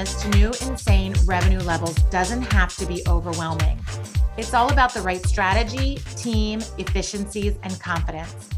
business 0.00 0.22
to 0.22 0.30
new 0.30 0.46
insane 0.70 1.14
revenue 1.26 1.58
levels 1.60 1.94
doesn't 2.04 2.40
have 2.40 2.74
to 2.74 2.86
be 2.86 3.02
overwhelming. 3.06 3.78
It's 4.38 4.54
all 4.54 4.72
about 4.72 4.94
the 4.94 5.02
right 5.02 5.24
strategy, 5.26 5.96
team, 6.16 6.60
efficiencies, 6.78 7.58
and 7.62 7.78
confidence. 7.80 8.48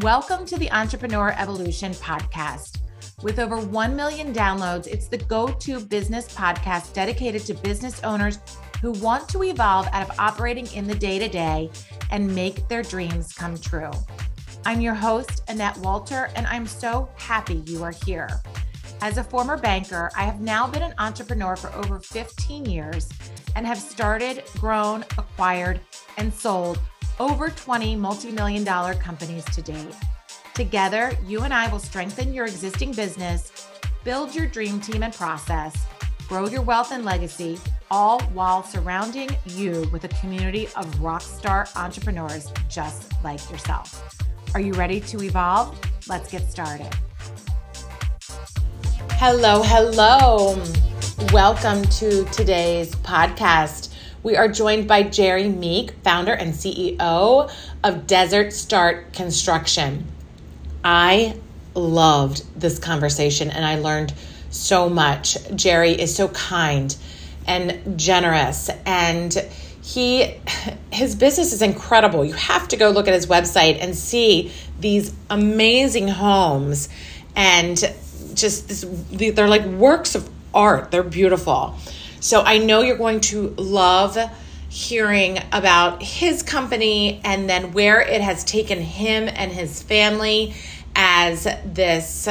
Welcome 0.00 0.46
to 0.46 0.56
the 0.56 0.70
Entrepreneur 0.70 1.34
Evolution 1.36 1.92
Podcast. 1.92 2.78
With 3.22 3.38
over 3.38 3.58
1 3.58 3.94
million 3.94 4.32
downloads, 4.32 4.86
it's 4.86 5.08
the 5.08 5.18
go 5.18 5.48
to 5.48 5.80
business 5.80 6.34
podcast 6.34 6.94
dedicated 6.94 7.44
to 7.44 7.54
business 7.54 8.02
owners 8.02 8.38
who 8.80 8.92
want 8.92 9.28
to 9.30 9.42
evolve 9.42 9.88
out 9.92 10.08
of 10.08 10.18
operating 10.18 10.66
in 10.68 10.86
the 10.86 10.94
day 10.94 11.18
to 11.18 11.28
day 11.28 11.70
and 12.10 12.34
make 12.34 12.68
their 12.68 12.82
dreams 12.82 13.34
come 13.34 13.58
true. 13.58 13.90
I'm 14.64 14.80
your 14.80 14.94
host, 14.94 15.42
Annette 15.48 15.76
Walter, 15.78 16.30
and 16.36 16.46
I'm 16.46 16.66
so 16.66 17.10
happy 17.16 17.62
you 17.66 17.82
are 17.84 17.94
here. 18.06 18.40
As 19.02 19.18
a 19.18 19.24
former 19.24 19.58
banker, 19.58 20.10
I 20.16 20.24
have 20.24 20.40
now 20.40 20.66
been 20.66 20.82
an 20.82 20.94
entrepreneur 20.98 21.54
for 21.54 21.72
over 21.74 22.00
15 22.00 22.64
years 22.64 23.08
and 23.54 23.66
have 23.66 23.78
started, 23.78 24.42
grown, 24.58 25.02
acquired, 25.18 25.80
and 26.16 26.32
sold 26.32 26.80
over 27.20 27.50
20 27.50 27.96
multi 27.96 28.30
million 28.30 28.64
dollar 28.64 28.94
companies 28.94 29.44
to 29.46 29.62
date. 29.62 29.94
Together, 30.54 31.12
you 31.26 31.42
and 31.42 31.52
I 31.52 31.68
will 31.70 31.78
strengthen 31.78 32.32
your 32.32 32.46
existing 32.46 32.92
business, 32.92 33.68
build 34.04 34.34
your 34.34 34.46
dream 34.46 34.80
team 34.80 35.02
and 35.02 35.12
process, 35.12 35.76
grow 36.26 36.48
your 36.48 36.62
wealth 36.62 36.90
and 36.90 37.04
legacy, 37.04 37.58
all 37.90 38.20
while 38.32 38.62
surrounding 38.62 39.28
you 39.44 39.86
with 39.92 40.04
a 40.04 40.08
community 40.20 40.66
of 40.76 40.86
rockstar 40.96 41.74
entrepreneurs 41.76 42.50
just 42.68 43.12
like 43.22 43.50
yourself. 43.50 44.02
Are 44.54 44.60
you 44.60 44.72
ready 44.72 45.00
to 45.00 45.22
evolve? 45.22 45.78
Let's 46.08 46.30
get 46.30 46.50
started. 46.50 46.90
Hello, 49.18 49.62
hello. 49.62 50.62
Welcome 51.32 51.84
to 51.84 52.26
today's 52.26 52.94
podcast. 52.96 53.90
We 54.22 54.36
are 54.36 54.46
joined 54.46 54.86
by 54.86 55.04
Jerry 55.04 55.48
Meek, 55.48 55.92
founder 56.04 56.34
and 56.34 56.52
CEO 56.52 57.50
of 57.82 58.06
Desert 58.06 58.52
Start 58.52 59.14
Construction. 59.14 60.06
I 60.84 61.34
loved 61.74 62.44
this 62.60 62.78
conversation 62.78 63.50
and 63.50 63.64
I 63.64 63.78
learned 63.78 64.12
so 64.50 64.90
much. 64.90 65.38
Jerry 65.56 65.92
is 65.92 66.14
so 66.14 66.28
kind 66.28 66.94
and 67.46 67.98
generous 67.98 68.68
and 68.84 69.32
he 69.82 70.34
his 70.92 71.14
business 71.14 71.54
is 71.54 71.62
incredible. 71.62 72.22
You 72.22 72.34
have 72.34 72.68
to 72.68 72.76
go 72.76 72.90
look 72.90 73.08
at 73.08 73.14
his 73.14 73.26
website 73.26 73.78
and 73.80 73.96
see 73.96 74.52
these 74.78 75.14
amazing 75.30 76.08
homes 76.08 76.90
and 77.34 77.78
just 78.36 78.68
this, 78.68 78.84
they're 79.10 79.48
like 79.48 79.64
works 79.64 80.14
of 80.14 80.28
art. 80.54 80.90
They're 80.90 81.02
beautiful. 81.02 81.76
So 82.20 82.42
I 82.42 82.58
know 82.58 82.82
you're 82.82 82.96
going 82.96 83.20
to 83.20 83.48
love 83.50 84.18
hearing 84.68 85.38
about 85.52 86.02
his 86.02 86.42
company 86.42 87.20
and 87.24 87.48
then 87.48 87.72
where 87.72 88.00
it 88.00 88.20
has 88.20 88.44
taken 88.44 88.80
him 88.80 89.28
and 89.28 89.52
his 89.52 89.82
family 89.82 90.54
as 90.94 91.46
this 91.64 92.28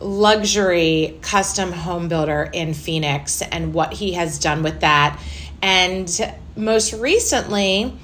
luxury 0.00 1.18
custom 1.22 1.72
home 1.72 2.08
builder 2.08 2.48
in 2.52 2.74
Phoenix 2.74 3.42
and 3.42 3.72
what 3.74 3.92
he 3.92 4.14
has 4.14 4.38
done 4.38 4.62
with 4.62 4.80
that. 4.80 5.20
And 5.62 6.34
most 6.56 6.94
recently, 6.94 7.96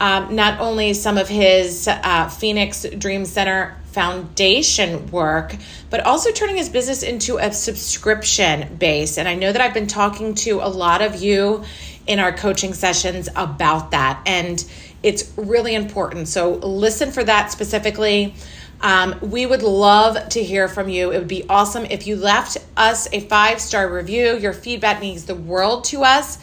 um, 0.00 0.34
not 0.34 0.60
only 0.60 0.94
some 0.94 1.16
of 1.16 1.28
his 1.28 1.88
uh, 1.88 2.28
Phoenix 2.28 2.84
Dream 2.98 3.24
Center 3.24 3.76
foundation 3.94 5.10
work, 5.12 5.54
but 5.88 6.00
also 6.00 6.32
turning 6.32 6.56
his 6.56 6.68
business 6.68 7.04
into 7.04 7.38
a 7.38 7.52
subscription 7.52 8.76
base. 8.76 9.18
And 9.18 9.28
I 9.28 9.36
know 9.36 9.52
that 9.52 9.60
I've 9.60 9.72
been 9.72 9.86
talking 9.86 10.34
to 10.36 10.58
a 10.60 10.68
lot 10.68 11.00
of 11.00 11.22
you 11.22 11.64
in 12.06 12.18
our 12.18 12.32
coaching 12.32 12.74
sessions 12.74 13.28
about 13.36 13.92
that. 13.92 14.20
And 14.26 14.62
it's 15.04 15.32
really 15.36 15.74
important. 15.74 16.28
So 16.28 16.54
listen 16.54 17.12
for 17.12 17.22
that 17.22 17.52
specifically. 17.52 18.34
Um, 18.80 19.14
we 19.22 19.46
would 19.46 19.62
love 19.62 20.28
to 20.30 20.42
hear 20.42 20.66
from 20.66 20.88
you. 20.88 21.12
It 21.12 21.18
would 21.18 21.28
be 21.28 21.48
awesome 21.48 21.86
if 21.86 22.06
you 22.06 22.16
left 22.16 22.58
us 22.76 23.08
a 23.12 23.20
five 23.20 23.60
star 23.60 23.88
review. 23.88 24.36
Your 24.36 24.52
feedback 24.52 25.00
means 25.00 25.24
the 25.24 25.34
world 25.34 25.84
to 25.84 26.02
us. 26.02 26.38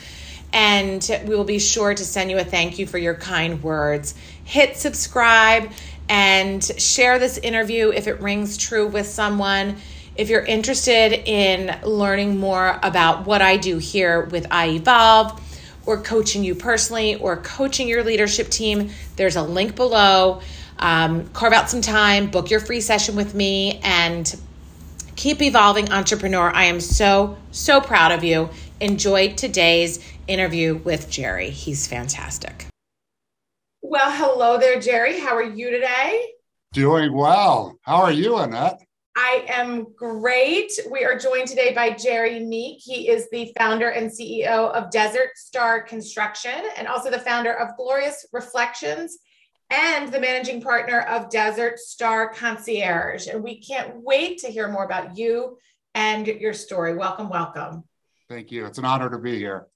And 0.53 1.07
we 1.25 1.35
will 1.35 1.43
be 1.43 1.59
sure 1.59 1.93
to 1.93 2.03
send 2.03 2.31
you 2.31 2.37
a 2.37 2.43
thank 2.43 2.79
you 2.79 2.85
for 2.85 2.97
your 2.97 3.15
kind 3.15 3.61
words. 3.63 4.15
Hit 4.43 4.75
subscribe 4.75 5.71
and 6.11 6.61
share 6.77 7.19
this 7.19 7.37
interview 7.37 7.89
if 7.89 8.05
it 8.05 8.19
rings 8.19 8.57
true 8.57 8.85
with 8.85 9.07
someone. 9.07 9.77
If 10.17 10.27
you're 10.27 10.43
interested 10.43 11.13
in 11.13 11.73
learning 11.83 12.37
more 12.37 12.77
about 12.83 13.25
what 13.25 13.41
I 13.41 13.55
do 13.55 13.77
here 13.77 14.25
with 14.25 14.45
I 14.51 14.71
Evolve, 14.71 15.39
or 15.85 16.01
coaching 16.01 16.43
you 16.43 16.53
personally, 16.53 17.15
or 17.15 17.37
coaching 17.37 17.87
your 17.87 18.03
leadership 18.03 18.49
team, 18.49 18.89
there's 19.15 19.37
a 19.37 19.41
link 19.41 19.77
below. 19.77 20.41
Um, 20.79 21.29
carve 21.29 21.53
out 21.53 21.69
some 21.69 21.81
time, 21.81 22.29
book 22.29 22.49
your 22.49 22.59
free 22.59 22.81
session 22.81 23.15
with 23.15 23.33
me, 23.33 23.79
and 23.81 24.35
keep 25.15 25.41
evolving, 25.41 25.93
entrepreneur. 25.93 26.51
I 26.53 26.65
am 26.65 26.81
so, 26.81 27.37
so 27.51 27.79
proud 27.79 28.11
of 28.11 28.25
you. 28.25 28.49
Enjoy 28.81 29.33
today's 29.33 30.05
interview 30.27 30.75
with 30.75 31.09
Jerry. 31.09 31.51
He's 31.51 31.87
fantastic. 31.87 32.70
Well, 33.91 34.09
hello 34.09 34.57
there, 34.57 34.79
Jerry. 34.79 35.19
How 35.19 35.35
are 35.35 35.43
you 35.43 35.69
today? 35.69 36.25
Doing 36.71 37.11
well. 37.11 37.77
How 37.81 37.97
are 38.03 38.11
you, 38.13 38.37
Annette? 38.37 38.79
I 39.17 39.43
am 39.49 39.85
great. 39.97 40.71
We 40.89 41.03
are 41.03 41.19
joined 41.19 41.49
today 41.49 41.73
by 41.73 41.89
Jerry 41.89 42.39
Meek. 42.39 42.79
He 42.81 43.09
is 43.09 43.29
the 43.31 43.51
founder 43.57 43.89
and 43.89 44.09
CEO 44.09 44.71
of 44.71 44.91
Desert 44.91 45.31
Star 45.35 45.81
Construction 45.81 46.53
and 46.77 46.87
also 46.87 47.11
the 47.11 47.19
founder 47.19 47.53
of 47.53 47.75
Glorious 47.75 48.25
Reflections 48.31 49.17
and 49.69 50.09
the 50.09 50.21
managing 50.21 50.61
partner 50.61 51.01
of 51.01 51.29
Desert 51.29 51.77
Star 51.77 52.33
Concierge. 52.33 53.27
And 53.27 53.43
we 53.43 53.59
can't 53.59 53.93
wait 53.97 54.37
to 54.37 54.47
hear 54.47 54.69
more 54.69 54.85
about 54.85 55.17
you 55.17 55.57
and 55.95 56.25
your 56.27 56.53
story. 56.53 56.95
Welcome, 56.95 57.27
welcome. 57.27 57.83
Thank 58.29 58.53
you. 58.53 58.65
It's 58.67 58.77
an 58.77 58.85
honor 58.85 59.09
to 59.09 59.17
be 59.17 59.37
here. 59.37 59.67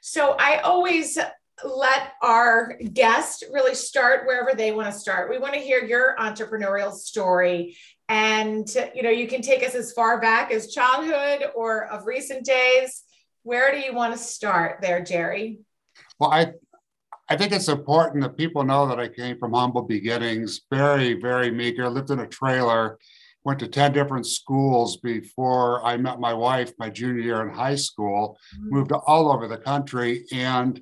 So 0.00 0.34
I 0.36 0.58
always 0.58 1.16
let 1.64 2.12
our 2.22 2.76
guest 2.92 3.44
really 3.52 3.74
start 3.74 4.26
wherever 4.26 4.54
they 4.54 4.72
want 4.72 4.92
to 4.92 4.98
start. 4.98 5.30
We 5.30 5.38
want 5.38 5.54
to 5.54 5.60
hear 5.60 5.82
your 5.82 6.16
entrepreneurial 6.18 6.92
story. 6.92 7.76
And 8.08 8.68
you 8.94 9.02
know, 9.02 9.10
you 9.10 9.26
can 9.26 9.42
take 9.42 9.66
us 9.66 9.74
as 9.74 9.92
far 9.92 10.20
back 10.20 10.52
as 10.52 10.72
childhood 10.72 11.50
or 11.54 11.86
of 11.86 12.06
recent 12.06 12.44
days. 12.44 13.02
Where 13.42 13.72
do 13.72 13.78
you 13.78 13.94
want 13.94 14.12
to 14.12 14.18
start 14.18 14.78
there, 14.82 15.02
Jerry? 15.02 15.60
Well, 16.18 16.30
I 16.30 16.52
I 17.28 17.36
think 17.36 17.52
it's 17.52 17.68
important 17.68 18.22
that 18.22 18.36
people 18.36 18.62
know 18.62 18.86
that 18.86 19.00
I 19.00 19.08
came 19.08 19.38
from 19.38 19.52
humble 19.52 19.82
beginnings, 19.82 20.60
very, 20.70 21.14
very 21.14 21.50
meager, 21.50 21.88
lived 21.90 22.10
in 22.10 22.20
a 22.20 22.26
trailer, 22.26 22.98
went 23.44 23.58
to 23.60 23.68
10 23.68 23.92
different 23.92 24.26
schools 24.26 24.98
before 24.98 25.84
I 25.84 25.96
met 25.96 26.20
my 26.20 26.32
wife 26.32 26.72
my 26.78 26.88
junior 26.88 27.22
year 27.22 27.42
in 27.42 27.52
high 27.52 27.74
school, 27.74 28.38
mm-hmm. 28.54 28.74
moved 28.74 28.92
all 28.92 29.32
over 29.32 29.48
the 29.48 29.56
country. 29.56 30.24
And 30.32 30.80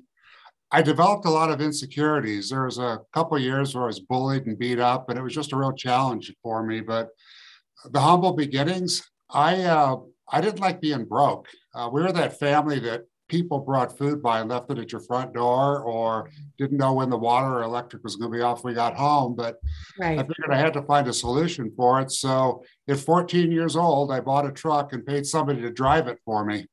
I 0.75 0.81
developed 0.81 1.25
a 1.25 1.29
lot 1.29 1.49
of 1.49 1.61
insecurities. 1.61 2.49
There 2.49 2.65
was 2.65 2.79
a 2.79 2.99
couple 3.13 3.39
years 3.39 3.73
where 3.73 3.85
I 3.85 3.87
was 3.87 4.01
bullied 4.01 4.45
and 4.45 4.59
beat 4.59 4.77
up, 4.77 5.09
and 5.09 5.17
it 5.17 5.21
was 5.21 5.33
just 5.33 5.53
a 5.53 5.55
real 5.55 5.71
challenge 5.71 6.33
for 6.43 6.63
me. 6.63 6.81
But 6.81 7.11
the 7.91 8.01
humble 8.01 8.33
beginnings, 8.33 9.01
I 9.29 9.63
uh, 9.63 9.95
I 10.29 10.41
didn't 10.41 10.59
like 10.59 10.81
being 10.81 11.05
broke. 11.05 11.47
Uh, 11.73 11.89
we 11.93 12.01
were 12.01 12.11
that 12.11 12.41
family 12.41 12.79
that 12.79 13.03
people 13.29 13.59
brought 13.59 13.97
food 13.97 14.21
by 14.21 14.41
and 14.41 14.49
left 14.49 14.69
it 14.69 14.77
at 14.77 14.91
your 14.91 14.99
front 14.99 15.33
door, 15.33 15.79
or 15.79 16.29
didn't 16.57 16.77
know 16.77 16.91
when 16.91 17.09
the 17.09 17.17
water 17.17 17.59
or 17.59 17.63
electric 17.63 18.03
was 18.03 18.17
going 18.17 18.33
to 18.33 18.37
be 18.37 18.43
off. 18.43 18.65
When 18.65 18.73
we 18.73 18.75
got 18.75 18.97
home, 18.97 19.33
but 19.33 19.55
right. 19.97 20.19
I 20.19 20.23
figured 20.23 20.51
I 20.51 20.57
had 20.57 20.73
to 20.73 20.81
find 20.81 21.07
a 21.07 21.13
solution 21.13 21.71
for 21.77 22.01
it. 22.01 22.11
So, 22.11 22.65
at 22.89 22.99
14 22.99 23.49
years 23.49 23.77
old, 23.77 24.11
I 24.11 24.19
bought 24.19 24.45
a 24.45 24.51
truck 24.51 24.91
and 24.91 25.05
paid 25.05 25.25
somebody 25.25 25.61
to 25.61 25.69
drive 25.69 26.09
it 26.09 26.19
for 26.25 26.43
me, 26.43 26.67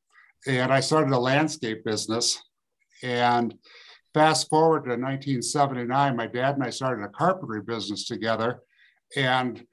and 0.45 0.73
I 0.73 0.81
started 0.81 1.13
a 1.13 1.17
landscape 1.17 1.85
business. 1.85 2.43
And 3.01 3.55
Fast 4.13 4.49
forward 4.49 4.83
to 4.83 4.91
1979, 4.91 6.15
my 6.15 6.27
dad 6.27 6.55
and 6.55 6.63
I 6.63 6.69
started 6.69 7.03
a 7.03 7.09
carpentry 7.09 7.61
business 7.61 8.05
together. 8.05 8.61
And 9.15 9.65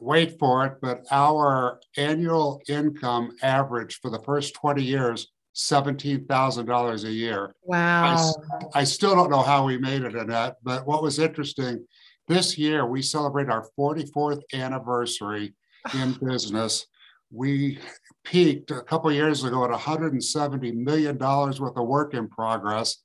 wait 0.00 0.38
for 0.38 0.64
it, 0.66 0.74
but 0.80 1.04
our 1.10 1.80
annual 1.96 2.60
income 2.68 3.32
average 3.42 3.98
for 4.00 4.10
the 4.10 4.20
first 4.20 4.54
20 4.54 4.82
years, 4.82 5.28
$17,000 5.54 7.04
a 7.04 7.10
year. 7.10 7.54
Wow. 7.64 8.34
I, 8.74 8.80
I, 8.80 8.84
still 8.84 9.14
don't 9.14 9.30
know 9.30 9.42
how 9.42 9.66
we 9.66 9.76
made 9.76 10.02
it, 10.02 10.14
Annette, 10.14 10.56
but 10.62 10.86
what 10.86 11.02
was 11.02 11.18
interesting, 11.18 11.86
this 12.28 12.56
year 12.56 12.86
we 12.86 13.02
celebrate 13.02 13.50
our 13.50 13.68
44th 13.78 14.42
anniversary 14.54 15.54
in 15.94 16.12
business. 16.22 16.86
We 17.30 17.78
peaked 18.24 18.70
a 18.70 18.82
couple 18.82 19.12
years 19.12 19.44
ago 19.44 19.64
at 19.64 19.70
$170 19.70 20.74
million 20.74 21.18
worth 21.18 21.60
of 21.60 21.86
work 21.86 22.14
in 22.14 22.28
progress. 22.28 22.98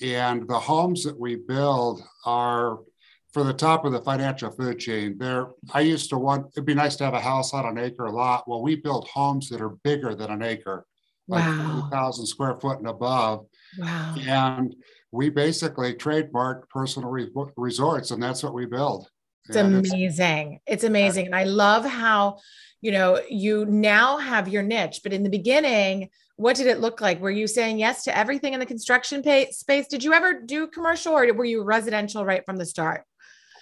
And 0.00 0.48
the 0.48 0.58
homes 0.58 1.04
that 1.04 1.18
we 1.18 1.36
build 1.36 2.02
are 2.24 2.78
for 3.32 3.44
the 3.44 3.52
top 3.52 3.84
of 3.84 3.92
the 3.92 4.00
financial 4.00 4.50
food 4.50 4.78
chain. 4.78 5.18
There, 5.18 5.48
I 5.72 5.80
used 5.80 6.10
to 6.10 6.18
want 6.18 6.46
it'd 6.52 6.64
be 6.64 6.74
nice 6.74 6.96
to 6.96 7.04
have 7.04 7.14
a 7.14 7.20
house 7.20 7.52
on 7.52 7.66
an 7.66 7.82
acre 7.82 8.10
lot. 8.10 8.48
Well, 8.48 8.62
we 8.62 8.76
build 8.76 9.08
homes 9.08 9.48
that 9.50 9.60
are 9.60 9.76
bigger 9.84 10.14
than 10.14 10.30
an 10.30 10.42
acre. 10.42 10.86
wow. 11.26 11.38
like 11.38 11.72
40,000 11.90 12.26
square 12.26 12.58
foot 12.60 12.78
and 12.78 12.88
above. 12.88 13.46
Wow. 13.78 14.14
And 14.20 14.74
we 15.10 15.30
basically 15.30 15.94
trademarked 15.94 16.68
personal 16.68 17.10
re- 17.10 17.30
resorts, 17.56 18.10
and 18.10 18.22
that's 18.22 18.42
what 18.42 18.54
we 18.54 18.66
build. 18.66 19.08
It's 19.48 19.56
and 19.56 19.86
amazing. 19.86 20.60
It's, 20.66 20.74
it's 20.74 20.84
amazing. 20.84 21.26
And 21.26 21.34
I 21.34 21.44
love 21.44 21.84
how, 21.84 22.38
you 22.80 22.92
know, 22.92 23.20
you 23.28 23.66
now 23.66 24.18
have 24.18 24.48
your 24.48 24.62
niche, 24.62 25.00
but 25.02 25.12
in 25.12 25.22
the 25.22 25.30
beginning, 25.30 26.10
what 26.36 26.56
did 26.56 26.66
it 26.66 26.80
look 26.80 27.00
like? 27.00 27.20
Were 27.20 27.30
you 27.30 27.46
saying 27.46 27.78
yes 27.78 28.04
to 28.04 28.16
everything 28.16 28.54
in 28.54 28.60
the 28.60 28.66
construction 28.66 29.22
pay- 29.22 29.50
space? 29.50 29.88
Did 29.88 30.04
you 30.04 30.12
ever 30.12 30.40
do 30.40 30.68
commercial 30.68 31.14
or 31.14 31.32
were 31.34 31.44
you 31.44 31.62
residential 31.62 32.24
right 32.24 32.44
from 32.46 32.56
the 32.56 32.66
start? 32.66 33.04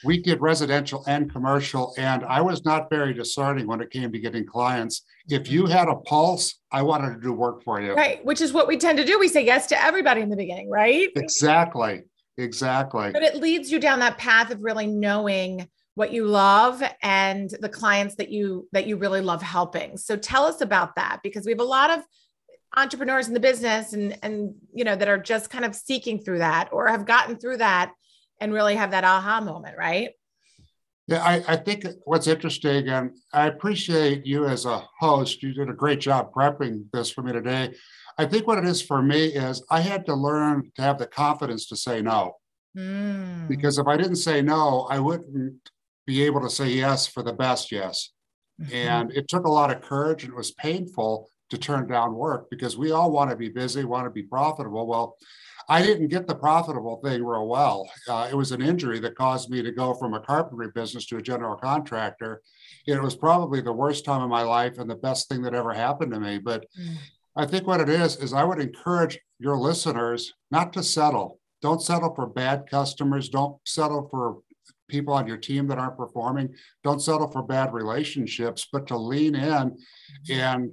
we 0.05 0.23
did 0.23 0.41
residential 0.41 1.05
and 1.07 1.31
commercial, 1.31 1.95
and 1.99 2.25
I 2.25 2.41
was 2.41 2.65
not 2.65 2.91
very 2.91 3.15
discerning 3.15 3.67
when 3.67 3.81
it 3.81 3.91
came 3.91 4.13
to 4.13 4.19
getting 4.19 4.47
clients. 4.47 5.03
If 5.29 5.51
you 5.51 5.65
mm-hmm. 5.65 5.73
had 5.73 5.89
a 5.89 5.97
pulse, 5.97 6.55
I 6.71 6.83
wanted 6.83 7.15
to 7.15 7.21
do 7.21 7.33
work 7.33 7.63
for 7.65 7.81
you. 7.81 7.95
Right, 7.95 8.25
which 8.25 8.41
is 8.41 8.53
what 8.53 8.69
we 8.69 8.77
tend 8.77 8.99
to 8.99 9.05
do. 9.05 9.19
We 9.19 9.29
say 9.29 9.45
yes 9.45 9.67
to 9.69 9.83
everybody 9.83 10.21
in 10.21 10.31
the 10.31 10.37
beginning, 10.37 10.71
right? 10.71 11.09
Exactly. 11.17 12.03
Exactly. 12.39 13.11
But 13.13 13.23
it 13.23 13.37
leads 13.37 13.71
you 13.71 13.79
down 13.79 14.01
that 14.01 14.19
path 14.19 14.51
of 14.51 14.63
really 14.63 14.87
knowing 14.87 15.69
what 15.95 16.13
you 16.13 16.27
love 16.27 16.83
and 17.03 17.51
the 17.61 17.69
clients 17.69 18.17
that 18.17 18.29
you 18.29 18.69
that 18.73 18.87
you 18.87 18.97
really 18.97 19.23
love 19.23 19.43
helping. 19.43 19.97
So 19.97 20.17
tell 20.17 20.45
us 20.45 20.61
about 20.61 20.95
that 20.97 21.21
because 21.23 21.47
we 21.47 21.53
have 21.53 21.61
a 21.61 21.65
lot 21.65 21.91
of 21.91 22.05
entrepreneurs 22.77 23.29
in 23.29 23.35
the 23.35 23.41
business 23.41 23.95
and 23.95 24.19
and 24.23 24.55
you 24.75 24.85
know 24.85 24.95
that 24.95 25.09
are 25.09 25.19
just 25.19 25.49
kind 25.49 25.65
of 25.65 25.75
seeking 25.75 26.19
through 26.19 26.39
that 26.39 26.69
or 26.71 26.89
have 26.89 27.07
gotten 27.07 27.37
through 27.37 27.57
that 27.59 27.93
and 28.41 28.53
really 28.53 28.77
have 28.77 28.91
that 28.91 29.05
aha 29.05 29.41
moment, 29.41 29.77
right? 29.79 30.11
Yeah, 31.09 31.23
I, 31.23 31.43
I 31.47 31.57
think 31.57 31.87
what's 32.05 32.27
interesting, 32.27 32.89
and 32.89 33.17
I 33.33 33.47
appreciate 33.47 34.27
you 34.27 34.47
as 34.47 34.67
a 34.67 34.85
host. 34.99 35.43
You 35.43 35.55
did 35.55 35.71
a 35.71 35.73
great 35.73 36.01
job 36.01 36.33
prepping 36.35 36.91
this 36.93 37.11
for 37.11 37.23
me 37.23 37.33
today. 37.33 37.75
I 38.19 38.27
think 38.27 38.47
what 38.47 38.59
it 38.59 38.65
is 38.65 38.81
for 38.81 39.03
me 39.03 39.27
is 39.27 39.65
I 39.71 39.81
had 39.81 40.07
to 40.07 40.15
learn 40.15 40.71
to 40.77 40.83
have 40.83 40.99
the 40.99 41.07
confidence 41.07 41.67
to 41.67 41.77
say 41.77 42.03
no. 42.03 42.37
Mm. 42.77 43.49
Because 43.49 43.79
if 43.79 43.87
I 43.87 43.97
didn't 43.97 44.17
say 44.17 44.43
no, 44.43 44.87
I 44.91 44.99
wouldn't 44.99 45.71
be 46.07 46.23
able 46.23 46.41
to 46.41 46.51
say 46.51 46.69
yes 46.69 47.07
for 47.07 47.23
the 47.23 47.33
best 47.33 47.73
yes. 47.73 48.11
Mm-hmm. 48.61 48.75
And 48.75 49.13
it 49.13 49.29
took 49.29 49.45
a 49.45 49.51
lot 49.51 49.71
of 49.71 49.83
courage 49.83 50.25
and 50.25 50.33
it 50.33 50.37
was 50.37 50.53
painful 50.53 51.29
to 51.51 51.59
turn 51.59 51.87
down 51.87 52.15
work 52.15 52.49
because 52.51 52.77
we 52.77 52.91
all 52.91 53.11
want 53.11 53.31
to 53.31 53.37
be 53.37 53.49
busy, 53.49 53.85
want 53.85 54.07
to 54.07 54.11
be 54.11 54.23
profitable. 54.23 54.87
Well, 54.87 55.17
I 55.69 55.83
didn't 55.83 56.09
get 56.09 56.27
the 56.27 56.35
profitable 56.35 57.01
thing 57.03 57.25
real 57.25 57.49
well. 57.49 57.91
Uh, 58.09 58.29
it 58.31 58.35
was 58.35 58.53
an 58.53 58.63
injury 58.63 59.01
that 59.01 59.17
caused 59.17 59.51
me 59.51 59.63
to 59.63 59.73
go 59.73 59.95
from 59.95 60.15
a 60.15 60.21
carpentry 60.21 60.71
business 60.73 61.07
to 61.07 61.17
a 61.17 61.23
general 61.23 61.57
contractor. 61.57 62.41
It 62.87 63.03
was 63.03 63.17
probably 63.17 63.61
the 63.61 63.73
worst 63.73 64.05
time 64.05 64.23
of 64.23 64.31
my 64.31 64.43
life 64.43 64.79
and 64.79 64.89
the 64.89 64.97
best 64.97 65.29
thing 65.29 65.43
that 65.43 65.55
ever 65.55 65.73
happened 65.73 66.13
to 66.13 66.21
me. 66.21 66.39
But 66.39 66.67
mm. 66.81 66.97
I 67.37 67.47
think 67.47 67.67
what 67.67 67.81
it 67.81 67.89
is, 67.89 68.17
is 68.17 68.33
I 68.33 68.45
would 68.45 68.61
encourage 68.61 69.19
your 69.39 69.57
listeners 69.57 70.33
not 70.51 70.73
to 70.73 70.83
settle. 70.83 71.39
Don't 71.63 71.83
settle 71.83 72.15
for 72.15 72.27
bad 72.27 72.69
customers. 72.71 73.29
Don't 73.29 73.57
settle 73.65 74.09
for 74.11 74.39
people 74.89 75.13
on 75.13 75.27
your 75.27 75.37
team 75.37 75.67
that 75.67 75.79
aren't 75.79 75.97
performing. 75.97 76.55
Don't 76.85 77.03
settle 77.03 77.31
for 77.31 77.43
bad 77.43 77.73
relationships, 77.73 78.69
but 78.73 78.87
to 78.87 78.97
lean 78.97 79.35
in 79.35 79.77
and 80.31 80.71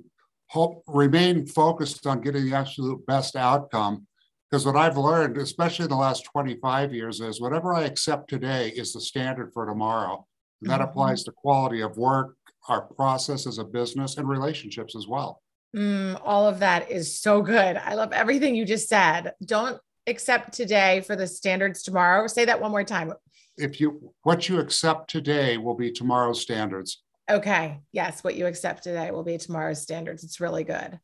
hope 0.49 0.83
remain 0.87 1.45
focused 1.45 2.05
on 2.05 2.21
getting 2.21 2.45
the 2.45 2.55
absolute 2.55 3.05
best 3.05 3.35
outcome 3.35 4.07
because 4.53 4.67
what 4.67 4.75
I've 4.75 4.97
learned, 4.97 5.39
especially 5.39 5.85
in 5.85 5.89
the 5.89 5.95
last 5.95 6.25
25 6.25 6.93
years, 6.93 7.21
is 7.21 7.41
whatever 7.41 7.73
I 7.73 7.85
accept 7.85 8.29
today 8.29 8.69
is 8.69 8.93
the 8.93 9.01
standard 9.01 9.51
for 9.51 9.65
tomorrow. 9.65 10.27
And 10.61 10.69
that 10.69 10.79
mm-hmm. 10.79 10.89
applies 10.91 11.23
to 11.23 11.31
quality 11.31 11.81
of 11.81 11.97
work, 11.97 12.35
our 12.69 12.81
process 12.81 13.47
as 13.47 13.57
a 13.57 13.63
business, 13.63 14.17
and 14.17 14.29
relationships 14.29 14.95
as 14.95 15.07
well. 15.07 15.41
Mm, 15.75 16.21
all 16.23 16.47
of 16.47 16.59
that 16.59 16.91
is 16.91 17.19
so 17.19 17.41
good. 17.41 17.77
I 17.77 17.95
love 17.95 18.13
everything 18.13 18.55
you 18.55 18.65
just 18.65 18.87
said. 18.87 19.33
Don't 19.43 19.79
accept 20.07 20.53
today 20.53 21.01
for 21.01 21.15
the 21.15 21.27
standards 21.27 21.81
tomorrow. 21.81 22.27
Say 22.27 22.45
that 22.45 22.61
one 22.61 22.71
more 22.71 22.83
time. 22.83 23.13
If 23.57 23.79
you 23.79 24.13
what 24.23 24.49
you 24.49 24.59
accept 24.59 25.09
today 25.09 25.57
will 25.57 25.75
be 25.75 25.91
tomorrow's 25.91 26.41
standards. 26.41 27.03
Okay. 27.29 27.79
Yes, 27.91 28.23
what 28.23 28.35
you 28.35 28.47
accept 28.47 28.83
today 28.83 29.11
will 29.11 29.23
be 29.23 29.37
tomorrow's 29.37 29.81
standards. 29.81 30.23
It's 30.23 30.39
really 30.39 30.63
good. 30.63 30.99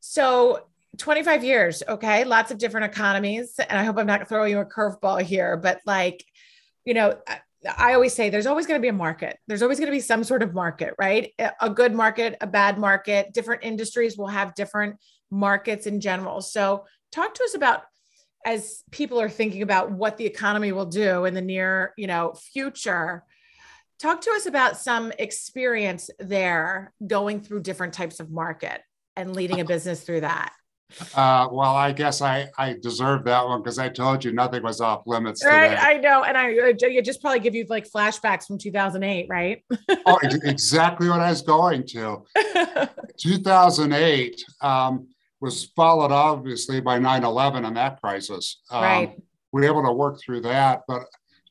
So 0.00 0.66
25 0.96 1.44
years. 1.44 1.82
Okay. 1.86 2.24
Lots 2.24 2.50
of 2.50 2.58
different 2.58 2.86
economies. 2.86 3.58
And 3.58 3.78
I 3.78 3.84
hope 3.84 3.98
I'm 3.98 4.06
not 4.06 4.28
throwing 4.28 4.52
you 4.52 4.60
a 4.60 4.66
curveball 4.66 5.22
here, 5.22 5.56
but 5.56 5.80
like, 5.84 6.24
you 6.84 6.94
know, 6.94 7.18
I 7.76 7.94
always 7.94 8.14
say 8.14 8.30
there's 8.30 8.46
always 8.46 8.66
going 8.66 8.78
to 8.78 8.82
be 8.82 8.88
a 8.88 8.92
market. 8.92 9.38
There's 9.48 9.62
always 9.62 9.78
going 9.78 9.88
to 9.88 9.96
be 9.96 10.00
some 10.00 10.22
sort 10.22 10.42
of 10.42 10.54
market, 10.54 10.94
right? 10.98 11.32
A 11.60 11.68
good 11.68 11.92
market, 11.92 12.36
a 12.40 12.46
bad 12.46 12.78
market. 12.78 13.32
Different 13.32 13.64
industries 13.64 14.16
will 14.16 14.28
have 14.28 14.54
different 14.54 14.96
markets 15.30 15.86
in 15.86 16.00
general. 16.00 16.40
So, 16.40 16.84
talk 17.10 17.34
to 17.34 17.44
us 17.44 17.54
about 17.54 17.82
as 18.46 18.84
people 18.92 19.20
are 19.20 19.28
thinking 19.28 19.62
about 19.62 19.90
what 19.90 20.16
the 20.16 20.26
economy 20.26 20.72
will 20.72 20.86
do 20.86 21.24
in 21.24 21.34
the 21.34 21.40
near, 21.40 21.92
you 21.96 22.06
know, 22.06 22.34
future. 22.52 23.24
Talk 23.98 24.20
to 24.22 24.30
us 24.30 24.46
about 24.46 24.76
some 24.76 25.12
experience 25.18 26.08
there 26.20 26.92
going 27.04 27.40
through 27.40 27.62
different 27.62 27.94
types 27.94 28.20
of 28.20 28.30
market 28.30 28.80
and 29.16 29.34
leading 29.34 29.58
a 29.58 29.64
uh, 29.64 29.66
business 29.66 30.02
through 30.02 30.20
that. 30.20 30.52
Uh, 31.14 31.48
well, 31.52 31.74
I 31.74 31.92
guess 31.92 32.22
I 32.22 32.48
I 32.56 32.74
deserve 32.80 33.24
that 33.24 33.46
one 33.46 33.60
because 33.60 33.78
I 33.78 33.90
told 33.90 34.24
you 34.24 34.32
nothing 34.32 34.62
was 34.62 34.80
off 34.80 35.02
limits. 35.06 35.44
Right, 35.44 35.68
today. 35.68 35.80
I 35.80 35.98
know, 35.98 36.24
and 36.24 36.36
I 36.36 36.48
you 36.48 37.02
just 37.02 37.20
probably 37.20 37.40
give 37.40 37.54
you 37.54 37.66
like 37.68 37.88
flashbacks 37.90 38.46
from 38.46 38.56
2008, 38.56 39.26
right? 39.28 39.62
oh, 40.06 40.18
exactly 40.22 41.08
what 41.08 41.20
I 41.20 41.28
was 41.28 41.42
going 41.42 41.86
to. 41.88 42.24
2008 43.18 44.44
um, 44.62 45.08
was 45.40 45.66
followed 45.76 46.10
obviously 46.10 46.80
by 46.80 46.98
9/11 46.98 47.66
and 47.66 47.76
that 47.76 48.00
crisis. 48.00 48.62
Um, 48.70 48.82
right. 48.82 49.22
We 49.52 49.62
were 49.62 49.66
able 49.66 49.84
to 49.84 49.92
work 49.92 50.18
through 50.24 50.40
that, 50.42 50.82
but 50.88 51.02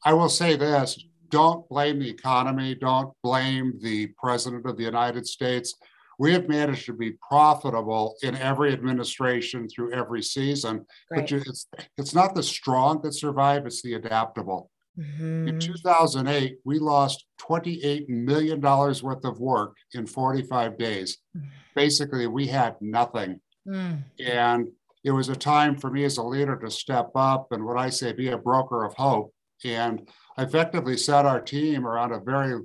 I 0.03 0.13
will 0.13 0.29
say 0.29 0.55
this: 0.55 0.99
don't 1.29 1.67
blame 1.69 1.99
the 1.99 2.09
economy. 2.09 2.73
Don't 2.73 3.13
blame 3.21 3.73
the 3.81 4.07
president 4.17 4.65
of 4.65 4.77
the 4.77 4.83
United 4.83 5.27
States 5.27 5.75
we 6.17 6.33
have 6.33 6.49
managed 6.49 6.85
to 6.87 6.93
be 6.93 7.11
profitable 7.27 8.15
in 8.23 8.35
every 8.35 8.73
administration 8.73 9.67
through 9.69 9.93
every 9.93 10.23
season. 10.23 10.85
Right. 11.11 11.29
But 11.29 11.31
it's 11.31 11.67
it's 11.97 12.13
not 12.13 12.35
the 12.35 12.43
strong 12.43 13.01
that 13.03 13.13
survive; 13.13 13.65
it's 13.65 13.81
the 13.81 13.95
adaptable. 13.95 14.71
Mm-hmm. 14.97 15.47
In 15.47 15.59
2008, 15.59 16.57
we 16.65 16.79
lost 16.79 17.25
28 17.37 18.09
million 18.09 18.59
dollars 18.59 19.03
worth 19.03 19.25
of 19.25 19.39
work 19.39 19.75
in 19.93 20.07
45 20.07 20.77
days. 20.77 21.19
Mm-hmm. 21.37 21.47
Basically, 21.75 22.25
we 22.25 22.47
had 22.47 22.75
nothing, 22.81 23.39
mm. 23.67 23.99
and 24.19 24.67
it 25.03 25.11
was 25.11 25.29
a 25.29 25.35
time 25.35 25.77
for 25.77 25.91
me 25.91 26.03
as 26.03 26.17
a 26.17 26.23
leader 26.23 26.57
to 26.57 26.71
step 26.71 27.11
up 27.15 27.51
and 27.51 27.63
what 27.63 27.77
I 27.77 27.89
say 27.89 28.11
be 28.11 28.29
a 28.29 28.37
broker 28.37 28.83
of 28.83 28.95
hope. 28.95 29.31
And 29.63 30.09
I 30.35 30.43
effectively 30.43 30.97
set 30.97 31.25
our 31.25 31.41
team 31.41 31.85
around 31.85 32.11
a 32.11 32.19
very 32.19 32.59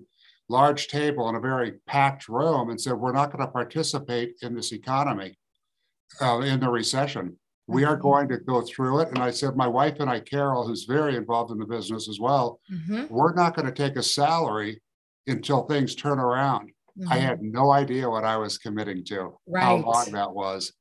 large 0.52 0.88
table 0.88 1.28
in 1.28 1.35
a 1.35 1.40
very 1.40 1.73
packed 1.87 2.28
room 2.28 2.71
and 2.71 2.80
said, 2.80 2.94
We're 2.94 3.12
not 3.12 3.32
going 3.32 3.44
to 3.44 3.50
participate 3.50 4.37
in 4.42 4.54
this 4.54 4.73
economy, 4.73 5.37
uh, 6.21 6.40
in 6.40 6.61
the 6.61 6.68
recession. 6.68 7.37
We 7.66 7.85
are 7.85 7.94
mm-hmm. 7.94 8.02
going 8.02 8.28
to 8.28 8.38
go 8.38 8.61
through 8.61 9.00
it. 9.00 9.09
And 9.09 9.18
I 9.18 9.30
said, 9.30 9.56
My 9.56 9.66
wife 9.66 9.99
and 9.99 10.11
I, 10.11 10.21
Carol, 10.21 10.66
who's 10.66 10.85
very 10.85 11.16
involved 11.16 11.50
in 11.50 11.59
the 11.59 11.66
business 11.66 12.09
as 12.09 12.21
well, 12.21 12.61
mm-hmm. 12.71 13.06
we're 13.09 13.35
not 13.35 13.56
going 13.56 13.66
to 13.66 13.73
take 13.73 13.97
a 13.97 14.02
salary 14.02 14.80
until 15.26 15.62
things 15.62 15.94
turn 15.94 16.18
around. 16.18 16.71
Mm-hmm. 16.99 17.12
I 17.12 17.16
had 17.16 17.42
no 17.42 17.73
idea 17.73 18.11
what 18.11 18.25
I 18.25 18.37
was 18.37 18.59
committing 18.59 19.04
to, 19.06 19.38
right. 19.47 19.62
how 19.62 19.76
long 19.76 20.12
that 20.12 20.32
was. 20.32 20.73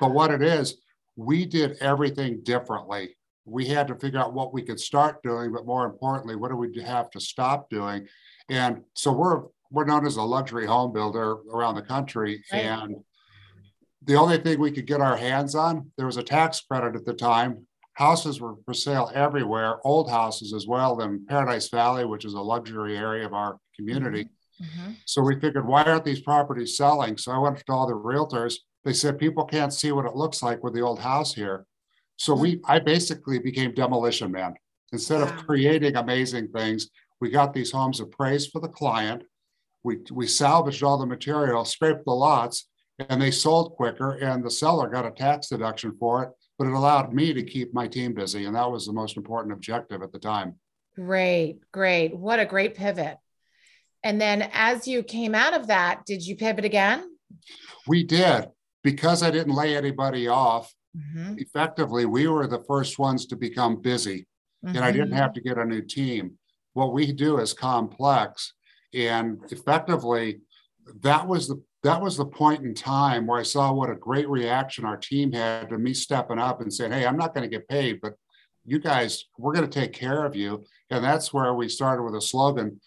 But 0.00 0.12
what 0.12 0.30
it 0.30 0.42
is, 0.42 0.80
we 1.16 1.44
did 1.44 1.76
everything 1.80 2.40
differently. 2.44 3.16
We 3.44 3.66
had 3.66 3.88
to 3.88 3.96
figure 3.96 4.20
out 4.20 4.32
what 4.32 4.54
we 4.54 4.62
could 4.62 4.80
start 4.80 5.22
doing, 5.22 5.52
but 5.52 5.66
more 5.66 5.84
importantly, 5.84 6.36
what 6.36 6.50
do 6.50 6.56
we 6.56 6.80
have 6.82 7.10
to 7.10 7.20
stop 7.20 7.68
doing? 7.68 8.06
And 8.48 8.82
so 8.94 9.12
we're 9.12 9.42
we're 9.70 9.84
known 9.84 10.06
as 10.06 10.16
a 10.16 10.22
luxury 10.22 10.66
home 10.66 10.92
builder 10.92 11.36
around 11.52 11.74
the 11.74 11.82
country. 11.82 12.42
Right. 12.52 12.64
And 12.64 12.96
the 14.04 14.14
only 14.14 14.38
thing 14.38 14.58
we 14.58 14.70
could 14.70 14.86
get 14.86 15.00
our 15.00 15.16
hands 15.16 15.54
on, 15.54 15.90
there 15.96 16.06
was 16.06 16.16
a 16.16 16.22
tax 16.22 16.60
credit 16.60 16.96
at 16.96 17.04
the 17.04 17.12
time. 17.12 17.66
Houses 17.94 18.40
were 18.40 18.54
for 18.64 18.72
sale 18.72 19.10
everywhere, 19.14 19.84
old 19.84 20.08
houses 20.08 20.54
as 20.54 20.66
well 20.66 21.00
in 21.00 21.26
Paradise 21.26 21.68
Valley, 21.68 22.04
which 22.04 22.24
is 22.24 22.34
a 22.34 22.40
luxury 22.40 22.96
area 22.96 23.26
of 23.26 23.34
our 23.34 23.58
community. 23.76 24.24
Mm-hmm. 24.24 24.64
mm-hmm. 24.64 24.92
So 25.04 25.20
we 25.20 25.38
figured, 25.38 25.66
why 25.66 25.82
aren't 25.82 26.04
these 26.04 26.20
properties 26.20 26.76
selling? 26.76 27.18
So 27.18 27.32
I 27.32 27.38
went 27.38 27.58
to 27.58 27.72
all 27.72 27.86
the 27.86 27.94
realtors. 27.94 28.54
They 28.84 28.92
said 28.92 29.18
people 29.18 29.44
can't 29.44 29.74
see 29.74 29.92
what 29.92 30.06
it 30.06 30.14
looks 30.14 30.42
like 30.42 30.62
with 30.62 30.74
the 30.74 30.80
old 30.80 31.00
house 31.00 31.34
here. 31.34 31.66
So 32.16 32.34
we 32.34 32.60
I 32.64 32.78
basically 32.78 33.38
became 33.38 33.74
demolition 33.74 34.32
man. 34.32 34.54
Instead 34.92 35.20
wow. 35.20 35.26
of 35.26 35.46
creating 35.46 35.96
amazing 35.96 36.48
things, 36.48 36.88
we 37.20 37.30
got 37.30 37.52
these 37.52 37.72
homes 37.72 38.00
appraised 38.00 38.50
for 38.52 38.60
the 38.60 38.68
client. 38.68 39.22
We, 39.84 39.98
we 40.10 40.26
salvaged 40.26 40.82
all 40.82 40.98
the 40.98 41.06
material, 41.06 41.64
scraped 41.64 42.04
the 42.04 42.12
lots, 42.12 42.68
and 42.98 43.20
they 43.20 43.30
sold 43.30 43.74
quicker. 43.76 44.12
And 44.12 44.44
the 44.44 44.50
seller 44.50 44.88
got 44.88 45.06
a 45.06 45.10
tax 45.10 45.48
deduction 45.48 45.96
for 45.98 46.22
it, 46.24 46.30
but 46.58 46.66
it 46.66 46.74
allowed 46.74 47.12
me 47.12 47.32
to 47.32 47.42
keep 47.42 47.72
my 47.72 47.86
team 47.88 48.14
busy. 48.14 48.44
And 48.44 48.56
that 48.56 48.70
was 48.70 48.86
the 48.86 48.92
most 48.92 49.16
important 49.16 49.52
objective 49.52 50.02
at 50.02 50.12
the 50.12 50.18
time. 50.18 50.56
Great, 50.96 51.60
great. 51.72 52.16
What 52.16 52.40
a 52.40 52.44
great 52.44 52.74
pivot. 52.74 53.16
And 54.02 54.20
then 54.20 54.48
as 54.52 54.86
you 54.86 55.02
came 55.02 55.34
out 55.34 55.54
of 55.54 55.68
that, 55.68 56.04
did 56.06 56.24
you 56.26 56.36
pivot 56.36 56.64
again? 56.64 57.04
We 57.86 58.04
did. 58.04 58.48
because 58.82 59.22
I 59.22 59.30
didn't 59.30 59.54
lay 59.54 59.76
anybody 59.76 60.28
off, 60.28 60.72
mm-hmm. 60.96 61.34
effectively, 61.38 62.06
we 62.06 62.26
were 62.26 62.46
the 62.46 62.64
first 62.66 62.98
ones 62.98 63.26
to 63.26 63.36
become 63.36 63.80
busy. 63.80 64.26
Mm-hmm. 64.64 64.76
And 64.76 64.84
I 64.84 64.92
didn't 64.92 65.08
mm-hmm. 65.08 65.16
have 65.16 65.32
to 65.34 65.40
get 65.40 65.58
a 65.58 65.64
new 65.64 65.82
team. 65.82 66.38
What 66.74 66.92
we 66.92 67.12
do 67.12 67.38
is 67.38 67.52
complex. 67.52 68.52
And 68.94 69.40
effectively, 69.50 70.40
that 71.00 71.26
was 71.26 71.48
the 71.48 71.62
that 71.84 72.02
was 72.02 72.16
the 72.16 72.26
point 72.26 72.64
in 72.64 72.74
time 72.74 73.26
where 73.26 73.38
I 73.38 73.44
saw 73.44 73.72
what 73.72 73.90
a 73.90 73.94
great 73.94 74.28
reaction 74.28 74.84
our 74.84 74.96
team 74.96 75.32
had 75.32 75.68
to 75.68 75.78
me 75.78 75.94
stepping 75.94 76.38
up 76.38 76.60
and 76.60 76.72
saying, 76.72 76.90
Hey, 76.90 77.06
I'm 77.06 77.16
not 77.16 77.34
going 77.34 77.48
to 77.48 77.56
get 77.56 77.68
paid, 77.68 78.00
but 78.00 78.14
you 78.64 78.80
guys, 78.80 79.26
we're 79.38 79.54
going 79.54 79.68
to 79.68 79.80
take 79.80 79.92
care 79.92 80.24
of 80.24 80.34
you. 80.34 80.64
And 80.90 81.04
that's 81.04 81.32
where 81.32 81.54
we 81.54 81.68
started 81.68 82.02
with 82.02 82.16
a 82.16 82.20
slogan, 82.20 82.80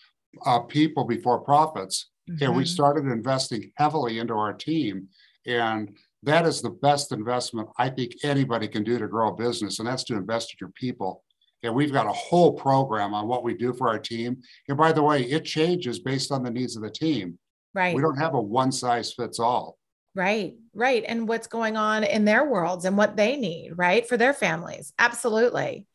uh, 0.46 0.60
people 0.60 1.06
before 1.06 1.40
profits. 1.40 2.10
Mm-hmm. 2.30 2.44
And 2.44 2.56
we 2.56 2.64
mm-hmm. 2.64 2.68
started 2.68 3.06
investing 3.06 3.72
heavily 3.78 4.20
into 4.20 4.34
our 4.34 4.54
team. 4.54 5.08
And 5.46 5.96
that 6.24 6.46
is 6.46 6.62
the 6.62 6.70
best 6.70 7.12
investment 7.12 7.70
I 7.78 7.90
think 7.90 8.14
anybody 8.24 8.68
can 8.68 8.84
do 8.84 9.00
to 9.00 9.08
grow 9.08 9.30
a 9.30 9.36
business, 9.36 9.80
and 9.80 9.88
that's 9.88 10.04
to 10.06 10.16
invest 10.16 10.52
in 10.52 10.58
your 10.62 10.72
people. 10.72 11.24
And 11.63 11.75
we've 11.75 11.91
got 11.91 12.08
a 12.08 12.12
whole 12.12 12.53
program 12.53 13.13
on 13.13 13.27
what 13.27 13.44
we 13.44 13.53
do 13.53 13.74
for 13.74 13.88
our 13.88 14.00
team. 14.00 14.41
And 14.68 14.77
by 14.77 14.91
the 14.91 15.03
way, 15.03 15.24
it 15.24 15.46
changes 15.46 16.00
based 16.00 16.32
on 16.32 16.44
the 16.44 16.51
needs 16.51 16.75
of 16.75 16.84
the 16.84 16.89
team. 16.89 17.38
Right. 17.74 17.96
We 17.96 18.01
don't 18.01 18.18
have 18.18 18.34
a 18.34 18.41
one 18.41 18.72
size 18.72 19.13
fits 19.13 19.39
all. 19.39 19.77
Right, 20.13 20.56
right. 20.74 21.06
And 21.08 21.27
what's 21.27 21.48
going 21.48 21.77
on 21.77 22.03
in 22.03 22.25
their 22.25 22.46
worlds 22.46 22.86
and 22.86 22.98
what 22.98 23.15
they 23.15 23.38
need, 23.38 23.72
right, 23.75 24.08
for 24.08 24.18
their 24.18 24.34
families. 24.34 24.91
Absolutely. 25.00 25.86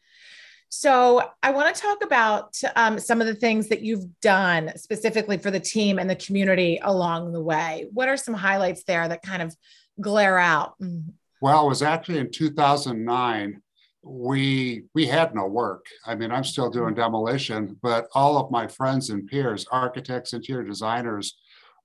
So, 0.69 1.23
I 1.43 1.53
want 1.53 1.75
to 1.75 1.81
talk 1.81 2.03
about 2.03 2.59
um, 2.75 2.99
some 2.99 3.21
of 3.21 3.27
the 3.27 3.35
things 3.35 3.69
that 3.69 3.83
you've 3.83 4.21
done 4.21 4.73
specifically 4.77 5.39
for 5.39 5.51
the 5.51 5.61
team 5.61 5.99
and 5.99 6.11
the 6.11 6.17
community 6.17 6.81
along 6.83 7.33
the 7.33 7.43
way. 7.43 7.87
What 7.93 8.09
are 8.09 8.17
some 8.17 8.35
highlights 8.35 8.83
there 8.85 9.07
that 9.07 9.23
kind 9.23 9.43
of 9.43 9.55
glare 10.01 10.39
out? 10.39 10.75
Mm. 10.81 11.13
Well, 11.41 11.67
it 11.67 11.69
was 11.69 11.83
actually 11.83 12.19
in 12.19 12.31
2009. 12.33 13.63
We 14.07 14.85
we 14.95 15.07
had 15.07 15.35
no 15.35 15.47
work. 15.47 15.85
I 16.07 16.15
mean, 16.15 16.31
I'm 16.31 16.45
still 16.45 16.71
doing 16.71 16.95
mm-hmm. 16.95 17.01
demolition, 17.01 17.79
but 17.83 18.07
all 18.15 18.39
of 18.39 18.51
my 18.51 18.67
friends 18.69 19.11
and 19.11 19.27
peers, 19.27 19.67
architects, 19.71 20.33
interior 20.33 20.65
designers, 20.65 21.37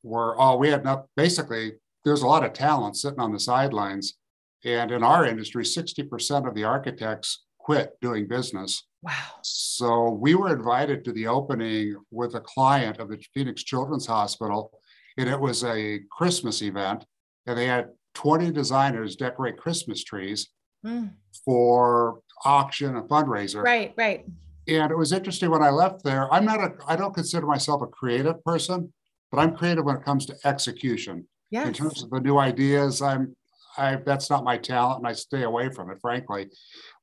were 0.04 0.36
all 0.38 0.60
we 0.60 0.70
had 0.70 0.84
not 0.84 1.06
basically 1.16 1.74
there's 2.04 2.22
a 2.22 2.28
lot 2.28 2.44
of 2.44 2.54
talent 2.54 2.98
sitting 2.98 3.20
on 3.20 3.32
the 3.32 3.40
sidelines. 3.40 4.16
And 4.64 4.92
in 4.92 5.04
our 5.04 5.26
industry, 5.26 5.64
60% 5.64 6.48
of 6.48 6.54
the 6.54 6.64
architects 6.64 7.44
quit 7.60 7.98
doing 8.02 8.28
business. 8.28 8.84
Wow. 9.02 9.14
So 9.42 10.10
we 10.10 10.36
were 10.36 10.54
invited 10.54 11.04
to 11.06 11.12
the 11.12 11.28
opening 11.28 11.96
with 12.12 12.36
a 12.36 12.42
client 12.42 13.00
of 13.00 13.10
the 13.10 13.24
Phoenix 13.34 13.64
Children's 13.64 14.06
Hospital, 14.06 14.72
and 15.18 15.28
it 15.28 15.40
was 15.40 15.64
a 15.64 16.02
Christmas 16.12 16.62
event. 16.62 17.06
And 17.48 17.58
they 17.58 17.66
had 17.66 17.90
20 18.14 18.52
designers 18.52 19.16
decorate 19.16 19.58
Christmas 19.58 20.04
trees 20.04 20.50
mm. 20.86 21.12
for 21.46 22.22
auction 22.46 22.96
and 22.96 23.08
fundraiser. 23.10 23.64
Right, 23.64 23.94
right. 23.98 24.26
And 24.68 24.92
it 24.92 24.98
was 24.98 25.12
interesting 25.12 25.50
when 25.50 25.64
I 25.64 25.70
left 25.70 26.04
there. 26.04 26.32
I'm 26.34 26.46
not 26.46 26.60
a, 26.60 26.74
I 26.88 26.96
don't 26.96 27.14
consider 27.14 27.46
myself 27.46 27.82
a 27.82 27.88
creative 27.88 28.44
person, 28.44 28.94
but 29.32 29.40
I'm 29.40 29.56
creative 29.56 29.86
when 29.86 29.98
it 29.98 30.04
comes 30.04 30.26
to 30.28 30.36
execution. 30.46 31.28
Yes. 31.50 31.68
In 31.68 31.74
terms 31.74 32.04
of 32.04 32.10
the 32.10 32.20
new 32.20 32.38
ideas, 32.38 33.02
I'm 33.02 33.36
I 33.78 33.96
that's 33.96 34.30
not 34.30 34.44
my 34.44 34.58
talent 34.58 35.00
and 35.00 35.08
I 35.08 35.14
stay 35.14 35.44
away 35.44 35.70
from 35.70 35.90
it, 35.90 36.00
frankly. 36.02 36.50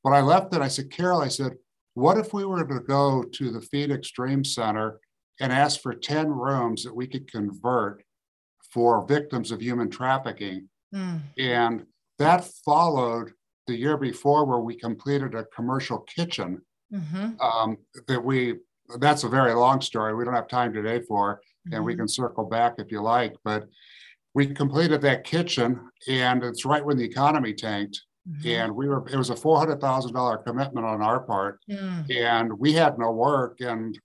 But 0.05 0.13
I 0.13 0.21
left 0.21 0.55
it, 0.55 0.61
I 0.61 0.69
said, 0.69 0.91
Carol, 0.91 1.21
I 1.21 1.29
said, 1.29 1.55
what 1.95 2.19
if 2.19 2.33
we 2.33 2.45
were 2.45 2.65
to 2.65 2.81
go 2.81 3.23
to 3.25 3.51
the 3.51 3.61
Phoenix 3.61 4.11
Dream 4.11 4.45
Center 4.45 5.01
and 5.41 5.53
ask 5.53 5.81
for 5.81 5.95
10 5.95 6.29
rooms 6.31 6.85
that 6.85 6.95
we 6.95 7.07
could 7.07 7.31
convert 7.31 8.05
for 8.73 9.07
victims 9.07 9.51
of 9.51 9.61
human 9.61 9.91
trafficking? 9.91 10.69
Mm. 10.95 11.21
And 11.39 11.87
that 12.19 12.49
followed 12.65 13.33
the 13.69 13.77
year 13.77 13.97
before 13.97 14.45
where 14.45 14.59
we 14.59 14.75
completed 14.75 15.35
a 15.35 15.45
commercial 15.45 16.01
kitchen 16.01 16.61
mm-hmm. 16.93 17.41
um, 17.41 17.77
that 18.09 18.25
we 18.25 18.55
that's 18.99 19.23
a 19.23 19.29
very 19.29 19.55
long 19.55 19.81
story 19.81 20.15
we 20.15 20.25
don't 20.25 20.35
have 20.35 20.49
time 20.49 20.73
today 20.73 21.01
for 21.07 21.37
mm-hmm. 21.37 21.77
and 21.77 21.85
we 21.85 21.93
mm-hmm. 21.93 22.01
can 22.01 22.09
circle 22.09 22.45
back 22.45 22.75
if 22.79 22.91
you 22.91 23.01
like 23.01 23.37
but 23.45 23.69
we 24.35 24.47
completed 24.47 25.01
that 25.03 25.23
kitchen 25.23 25.81
and 26.09 26.43
it's 26.43 26.65
right 26.65 26.85
when 26.85 26.97
the 26.97 27.05
economy 27.05 27.53
tanked 27.53 28.01
mm-hmm. 28.29 28.49
and 28.49 28.75
we 28.75 28.89
were 28.89 29.07
it 29.09 29.17
was 29.17 29.31
a 29.31 29.35
$400000 29.35 30.45
commitment 30.45 30.87
on 30.87 31.03
our 31.03 31.21
part 31.21 31.61
mm. 31.71 32.17
and 32.17 32.53
we 32.59 32.73
had 32.73 32.99
no 32.99 33.13
work 33.13 33.61
and 33.61 33.99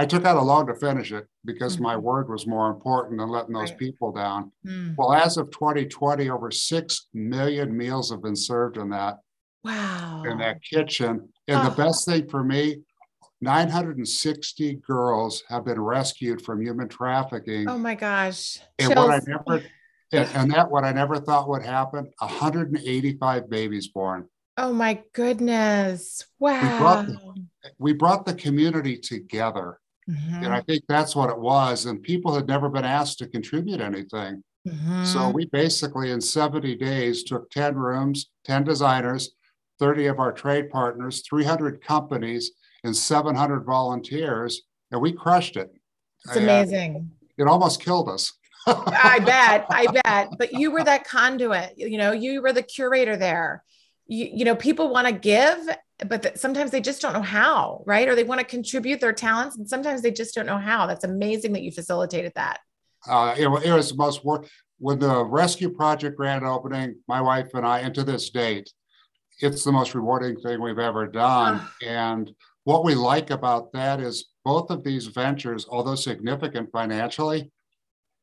i 0.00 0.06
took 0.06 0.24
out 0.24 0.36
a 0.36 0.40
loan 0.40 0.66
to 0.66 0.74
finish 0.74 1.12
it 1.12 1.26
because 1.44 1.74
mm-hmm. 1.74 1.84
my 1.84 1.96
word 1.96 2.28
was 2.28 2.46
more 2.46 2.70
important 2.70 3.18
than 3.18 3.28
letting 3.28 3.54
those 3.54 3.70
right. 3.70 3.78
people 3.78 4.12
down 4.12 4.50
mm. 4.66 4.94
well 4.96 5.12
as 5.12 5.36
of 5.36 5.50
2020 5.50 6.30
over 6.30 6.50
6 6.50 7.08
million 7.14 7.76
meals 7.76 8.10
have 8.10 8.22
been 8.22 8.36
served 8.36 8.76
in 8.76 8.90
that 8.90 9.18
wow 9.64 10.22
in 10.26 10.38
that 10.38 10.62
kitchen 10.62 11.28
and 11.48 11.60
oh. 11.60 11.70
the 11.70 11.76
best 11.76 12.06
thing 12.06 12.28
for 12.28 12.42
me 12.42 12.78
960 13.42 14.74
girls 14.86 15.42
have 15.48 15.64
been 15.64 15.80
rescued 15.80 16.42
from 16.42 16.60
human 16.60 16.88
trafficking. 16.88 17.68
Oh 17.68 17.78
my 17.78 17.94
gosh. 17.94 18.58
And 18.78 18.94
what 18.94 19.10
I 19.10 19.20
never 19.26 19.62
and, 20.12 20.28
and 20.34 20.50
that 20.52 20.70
what 20.70 20.84
I 20.84 20.92
never 20.92 21.18
thought 21.18 21.48
would 21.48 21.62
happen, 21.62 22.10
185 22.18 23.48
babies 23.48 23.88
born. 23.88 24.28
Oh 24.56 24.72
my 24.72 25.02
goodness. 25.12 26.26
Wow. 26.38 26.60
We 26.60 26.78
brought 26.78 27.06
the, 27.06 27.46
we 27.78 27.92
brought 27.92 28.26
the 28.26 28.34
community 28.34 28.98
together. 28.98 29.78
Mm-hmm. 30.10 30.44
And 30.44 30.52
I 30.52 30.60
think 30.62 30.84
that's 30.88 31.14
what 31.14 31.30
it 31.30 31.38
was. 31.38 31.86
And 31.86 32.02
people 32.02 32.34
had 32.34 32.48
never 32.48 32.68
been 32.68 32.84
asked 32.84 33.18
to 33.18 33.28
contribute 33.28 33.80
anything. 33.80 34.42
Mm-hmm. 34.66 35.04
So 35.04 35.30
we 35.30 35.46
basically, 35.46 36.10
in 36.10 36.20
70 36.20 36.76
days, 36.76 37.22
took 37.22 37.50
10 37.50 37.76
rooms, 37.76 38.30
10 38.44 38.64
designers, 38.64 39.30
30 39.78 40.06
of 40.06 40.18
our 40.18 40.32
trade 40.32 40.70
partners, 40.70 41.22
300 41.28 41.82
companies, 41.82 42.52
and 42.84 42.96
700 42.96 43.64
volunteers, 43.64 44.62
and 44.90 45.00
we 45.00 45.12
crushed 45.12 45.56
it. 45.56 45.72
It's 46.26 46.36
amazing. 46.36 47.10
it 47.38 47.46
almost 47.46 47.82
killed 47.82 48.08
us. 48.08 48.32
I 48.66 49.18
bet, 49.24 49.66
I 49.70 49.86
bet. 49.86 50.30
But 50.38 50.52
you 50.52 50.70
were 50.70 50.84
that 50.84 51.04
conduit. 51.04 51.74
You 51.76 51.96
know, 51.96 52.12
you 52.12 52.42
were 52.42 52.52
the 52.52 52.62
curator 52.62 53.16
there. 53.16 53.64
You, 54.06 54.28
you 54.32 54.44
know, 54.44 54.56
people 54.56 54.90
want 54.90 55.06
to 55.06 55.12
give, 55.12 55.58
but 56.08 56.22
th- 56.22 56.36
sometimes 56.36 56.70
they 56.70 56.80
just 56.80 57.02
don't 57.02 57.12
know 57.12 57.22
how, 57.22 57.82
right? 57.86 58.08
Or 58.08 58.14
they 58.14 58.24
want 58.24 58.40
to 58.40 58.46
contribute 58.46 59.00
their 59.00 59.12
talents, 59.12 59.56
and 59.56 59.68
sometimes 59.68 60.02
they 60.02 60.10
just 60.10 60.34
don't 60.34 60.46
know 60.46 60.58
how. 60.58 60.86
That's 60.86 61.04
amazing 61.04 61.52
that 61.52 61.62
you 61.62 61.72
facilitated 61.72 62.32
that. 62.34 62.60
Uh, 63.08 63.34
it, 63.36 63.48
it 63.64 63.72
was 63.72 63.90
the 63.90 63.96
most 63.96 64.24
work 64.24 64.46
when 64.78 64.98
the 64.98 65.24
rescue 65.24 65.70
project 65.70 66.16
grand 66.16 66.44
opening. 66.44 66.96
My 67.08 67.20
wife 67.20 67.48
and 67.54 67.66
I, 67.66 67.80
and 67.80 67.94
to 67.94 68.04
this 68.04 68.30
date, 68.30 68.70
it's 69.40 69.64
the 69.64 69.72
most 69.72 69.94
rewarding 69.94 70.38
thing 70.40 70.60
we've 70.60 70.78
ever 70.78 71.06
done. 71.06 71.60
and 71.86 72.30
what 72.64 72.84
we 72.84 72.94
like 72.94 73.30
about 73.30 73.72
that 73.72 74.00
is 74.00 74.26
both 74.44 74.70
of 74.70 74.84
these 74.84 75.06
ventures, 75.06 75.66
although 75.68 75.94
significant 75.94 76.70
financially, 76.72 77.50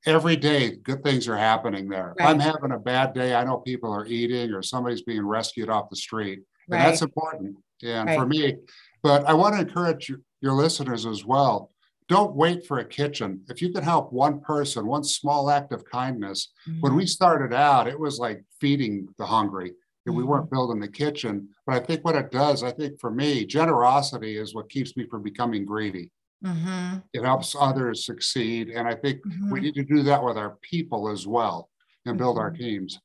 every 0.06 0.36
day 0.36 0.76
good 0.76 1.04
things 1.04 1.28
are 1.28 1.38
happening 1.38 1.90
there. 1.90 2.14
Right. 2.20 2.30
I'm 2.30 2.40
having 2.40 2.72
a 2.72 2.80
bad 2.80 3.14
day. 3.14 3.34
I 3.34 3.44
know 3.44 3.58
people 3.58 3.92
are 3.92 4.06
eating 4.06 4.54
or 4.54 4.62
somebody's 4.62 5.02
being 5.02 5.26
rescued 5.26 5.70
off 5.70 5.90
the 5.90 5.96
street. 5.96 6.40
Right. 6.68 6.80
And 6.80 6.88
that's 6.88 7.02
important. 7.02 7.58
And 7.84 8.08
right. 8.08 8.18
for 8.18 8.26
me, 8.26 8.56
but 9.04 9.26
I 9.26 9.34
want 9.34 9.56
to 9.56 9.62
encourage 9.62 10.12
your 10.42 10.54
listeners 10.54 11.06
as 11.06 11.26
well. 11.26 11.72
Don't 12.08 12.36
wait 12.36 12.66
for 12.66 12.80
a 12.80 12.86
kitchen. 12.86 13.42
If 13.50 13.62
you 13.62 13.72
can 13.72 13.84
help 13.84 14.14
one 14.14 14.40
person, 14.40 14.88
one 14.88 15.04
small 15.04 15.50
act 15.50 15.74
of 15.74 15.84
kindness. 15.86 16.54
Mm-hmm. 16.68 16.80
When 16.80 16.96
we 16.96 17.06
started 17.06 17.54
out, 17.54 17.88
it 17.88 18.00
was 18.00 18.18
like 18.18 18.44
feeding 18.60 19.08
the 19.18 19.26
hungry 19.26 19.74
we 20.14 20.24
weren't 20.24 20.46
mm-hmm. 20.46 20.56
building 20.56 20.80
the 20.80 20.88
kitchen. 20.88 21.50
But 21.66 21.76
I 21.76 21.86
think 21.86 22.04
what 22.04 22.16
it 22.16 22.32
does, 22.32 22.64
I 22.64 22.72
think 22.72 23.00
for 23.00 23.12
me, 23.12 23.46
generosity 23.46 24.38
is 24.38 24.54
what 24.54 24.70
keeps 24.70 24.96
me 24.96 25.06
from 25.08 25.24
becoming 25.24 25.66
greedy. 25.66 26.12
Mm-hmm. 26.46 26.98
It 27.14 27.24
helps 27.24 27.56
others 27.60 28.06
succeed. 28.06 28.70
And 28.70 28.88
I 28.88 28.96
think 28.96 29.20
mm-hmm. 29.26 29.52
we 29.52 29.60
need 29.60 29.76
to 29.76 29.84
do 29.84 30.04
that 30.04 30.24
with 30.24 30.38
our 30.38 30.58
people 30.62 31.10
as 31.10 31.26
well 31.26 31.70
and 32.06 32.18
build 32.18 32.38
our 32.38 32.52
mm-hmm. 32.52 32.64
teams. 32.64 33.00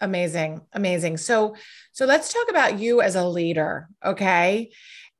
Amazing. 0.00 0.62
Amazing. 0.72 1.18
So, 1.18 1.54
so 1.92 2.06
let's 2.06 2.32
talk 2.32 2.48
about 2.48 2.78
you 2.78 3.02
as 3.02 3.16
a 3.16 3.26
leader. 3.26 3.88
Okay. 4.04 4.70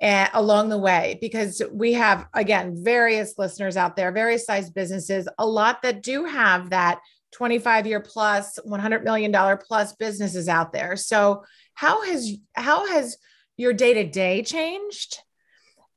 And 0.01 0.31
along 0.33 0.71
the 0.71 0.79
way, 0.79 1.19
because 1.21 1.61
we 1.71 1.93
have, 1.93 2.27
again, 2.33 2.83
various 2.83 3.35
listeners 3.37 3.77
out 3.77 3.97
there, 3.97 4.11
various 4.13 4.47
size 4.47 4.71
businesses, 4.71 5.29
a 5.39 5.47
lot 5.47 5.83
that 5.83 6.03
do 6.03 6.25
have 6.25 6.71
that 6.71 7.01
25 7.33 7.87
year 7.87 8.01
plus 8.01 8.59
100 8.65 9.05
million 9.05 9.31
dollar 9.31 9.57
plus 9.57 9.95
businesses 9.95 10.49
out 10.49 10.73
there 10.73 10.97
so 10.97 11.45
how 11.75 12.03
has 12.03 12.37
how 12.55 12.89
has 12.89 13.17
your 13.57 13.73
day 13.73 13.95
to 13.95 14.05
day 14.05 14.43
changed 14.43 15.19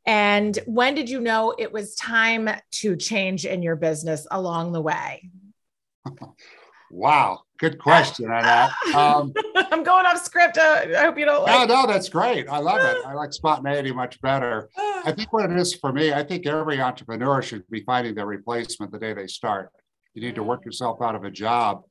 and 0.05 0.59
when 0.65 0.95
did 0.95 1.09
you 1.09 1.19
know 1.19 1.53
it 1.57 1.71
was 1.71 1.95
time 1.95 2.49
to 2.71 2.95
change 2.95 3.45
in 3.45 3.63
your 3.63 3.75
business 3.75 4.27
along 4.31 4.71
the 4.73 4.81
way 4.81 5.29
wow 6.91 7.41
good 7.69 7.79
question 7.79 8.25
on 8.31 8.41
that 8.43 8.71
um, 8.95 9.33
i'm 9.71 9.83
going 9.83 10.05
off 10.05 10.23
script 10.23 10.57
uh, 10.57 10.85
i 10.97 11.03
hope 11.05 11.17
you 11.17 11.25
don't 11.25 11.43
like- 11.43 11.67
no 11.67 11.75
no 11.81 11.87
that's 11.87 12.09
great 12.09 12.47
i 12.49 12.57
love 12.57 12.79
it 12.79 12.97
i 13.05 13.13
like 13.13 13.31
spontaneity 13.31 13.91
much 13.91 14.19
better 14.21 14.69
i 15.05 15.11
think 15.11 15.31
what 15.31 15.49
it 15.49 15.57
is 15.57 15.73
for 15.73 15.91
me 15.91 16.13
i 16.13 16.23
think 16.23 16.45
every 16.45 16.79
entrepreneur 16.81 17.41
should 17.41 17.67
be 17.69 17.81
finding 17.83 18.13
their 18.13 18.25
replacement 18.25 18.91
the 18.91 18.99
day 18.99 19.13
they 19.13 19.27
start 19.27 19.69
you 20.13 20.21
need 20.21 20.35
to 20.35 20.43
work 20.43 20.65
yourself 20.65 21.01
out 21.01 21.15
of 21.15 21.23
a 21.23 21.31
job. 21.31 21.83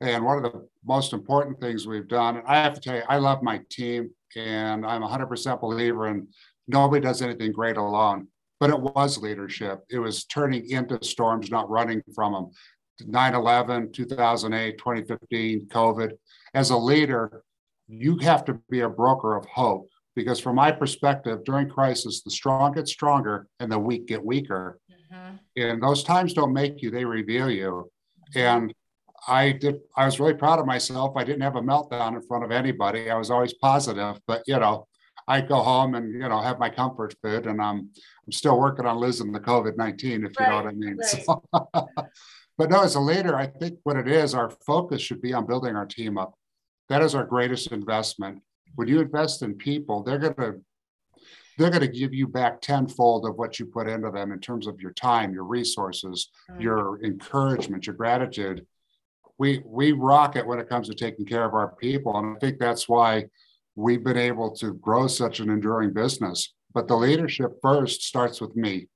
And 0.00 0.24
one 0.24 0.44
of 0.44 0.52
the 0.52 0.68
most 0.84 1.12
important 1.12 1.60
things 1.60 1.86
we've 1.86 2.08
done, 2.08 2.36
and 2.36 2.46
I 2.46 2.56
have 2.62 2.74
to 2.74 2.80
tell 2.80 2.96
you, 2.96 3.02
I 3.08 3.18
love 3.18 3.42
my 3.42 3.60
team 3.70 4.10
and 4.36 4.86
I'm 4.86 5.02
100% 5.02 5.60
believer 5.60 6.08
in 6.08 6.28
nobody 6.68 7.00
does 7.00 7.22
anything 7.22 7.52
great 7.52 7.76
alone. 7.76 8.28
But 8.60 8.70
it 8.70 8.80
was 8.80 9.18
leadership. 9.18 9.84
It 9.88 9.98
was 9.98 10.24
turning 10.24 10.68
into 10.70 11.02
storms, 11.04 11.50
not 11.50 11.70
running 11.70 12.02
from 12.14 12.32
them. 12.32 12.50
9 13.06 13.34
11, 13.34 13.92
2008, 13.92 14.78
2015, 14.78 15.66
COVID. 15.68 16.12
As 16.54 16.70
a 16.70 16.76
leader, 16.76 17.42
you 17.86 18.18
have 18.18 18.44
to 18.46 18.54
be 18.70 18.80
a 18.80 18.88
broker 18.88 19.36
of 19.36 19.44
hope 19.46 19.88
because, 20.14 20.40
from 20.40 20.56
my 20.56 20.72
perspective, 20.72 21.44
during 21.44 21.68
crisis, 21.68 22.22
the 22.22 22.30
strong 22.30 22.72
get 22.72 22.88
stronger 22.88 23.46
and 23.60 23.70
the 23.70 23.78
weak 23.78 24.06
get 24.06 24.24
weaker. 24.24 24.78
Mm-hmm. 24.90 25.36
And 25.56 25.82
those 25.82 26.02
times 26.02 26.34
don't 26.34 26.52
make 26.52 26.82
you, 26.82 26.90
they 26.90 27.04
reveal 27.04 27.50
you. 27.50 27.90
And 28.34 28.74
I 29.26 29.52
did, 29.52 29.80
I 29.96 30.04
was 30.04 30.20
really 30.20 30.34
proud 30.34 30.58
of 30.58 30.66
myself. 30.66 31.16
I 31.16 31.24
didn't 31.24 31.42
have 31.42 31.56
a 31.56 31.60
meltdown 31.60 32.14
in 32.14 32.22
front 32.22 32.44
of 32.44 32.50
anybody. 32.50 33.10
I 33.10 33.16
was 33.16 33.30
always 33.30 33.54
positive, 33.54 34.20
but 34.26 34.42
you 34.46 34.58
know, 34.58 34.86
I 35.28 35.42
go 35.42 35.56
home 35.56 35.94
and 35.94 36.12
you 36.12 36.28
know 36.28 36.40
have 36.40 36.58
my 36.58 36.70
comfort 36.70 37.14
food, 37.22 37.46
and 37.46 37.60
I'm 37.60 37.90
I'm 38.26 38.32
still 38.32 38.58
working 38.58 38.86
on 38.86 38.98
losing 38.98 39.30
the 39.30 39.40
COVID 39.40 39.76
nineteen, 39.76 40.24
if 40.24 40.32
right, 40.38 40.46
you 40.46 40.50
know 40.50 40.56
what 40.56 40.66
I 40.66 40.72
mean. 40.72 40.96
Right. 40.96 41.06
So, 41.06 41.42
but 42.58 42.70
no, 42.70 42.82
as 42.82 42.96
a 42.96 43.00
leader, 43.00 43.36
I 43.36 43.46
think 43.46 43.78
what 43.84 43.96
it 43.96 44.08
is, 44.08 44.34
our 44.34 44.50
focus 44.66 45.00
should 45.00 45.22
be 45.22 45.32
on 45.32 45.46
building 45.46 45.76
our 45.76 45.86
team 45.86 46.18
up. 46.18 46.34
That 46.88 47.02
is 47.02 47.14
our 47.14 47.24
greatest 47.24 47.72
investment. 47.72 48.42
When 48.74 48.88
you 48.88 49.00
invest 49.00 49.42
in 49.42 49.54
people, 49.54 50.02
they're 50.02 50.18
gonna 50.18 50.56
they're 51.56 51.70
going 51.70 51.80
to 51.80 51.88
give 51.88 52.14
you 52.14 52.28
back 52.28 52.60
tenfold 52.60 53.26
of 53.26 53.34
what 53.34 53.58
you 53.58 53.66
put 53.66 53.88
into 53.88 54.12
them 54.12 54.30
in 54.30 54.38
terms 54.38 54.68
of 54.68 54.80
your 54.80 54.92
time, 54.92 55.34
your 55.34 55.42
resources, 55.42 56.30
mm-hmm. 56.48 56.60
your 56.60 57.02
encouragement, 57.02 57.84
your 57.84 57.96
gratitude 57.96 58.64
we 59.38 59.62
we 59.64 59.92
rock 59.92 60.36
it 60.36 60.46
when 60.46 60.58
it 60.58 60.68
comes 60.68 60.88
to 60.88 60.94
taking 60.94 61.24
care 61.24 61.44
of 61.44 61.54
our 61.54 61.74
people, 61.76 62.16
and 62.16 62.36
I 62.36 62.38
think 62.40 62.58
that's 62.58 62.88
why 62.88 63.26
we've 63.76 64.02
been 64.02 64.18
able 64.18 64.50
to 64.56 64.74
grow 64.74 65.06
such 65.06 65.40
an 65.40 65.48
enduring 65.48 65.92
business. 65.92 66.52
But 66.74 66.88
the 66.88 66.96
leadership 66.96 67.52
first 67.62 68.02
starts 68.02 68.40
with 68.40 68.54
me. 68.56 68.88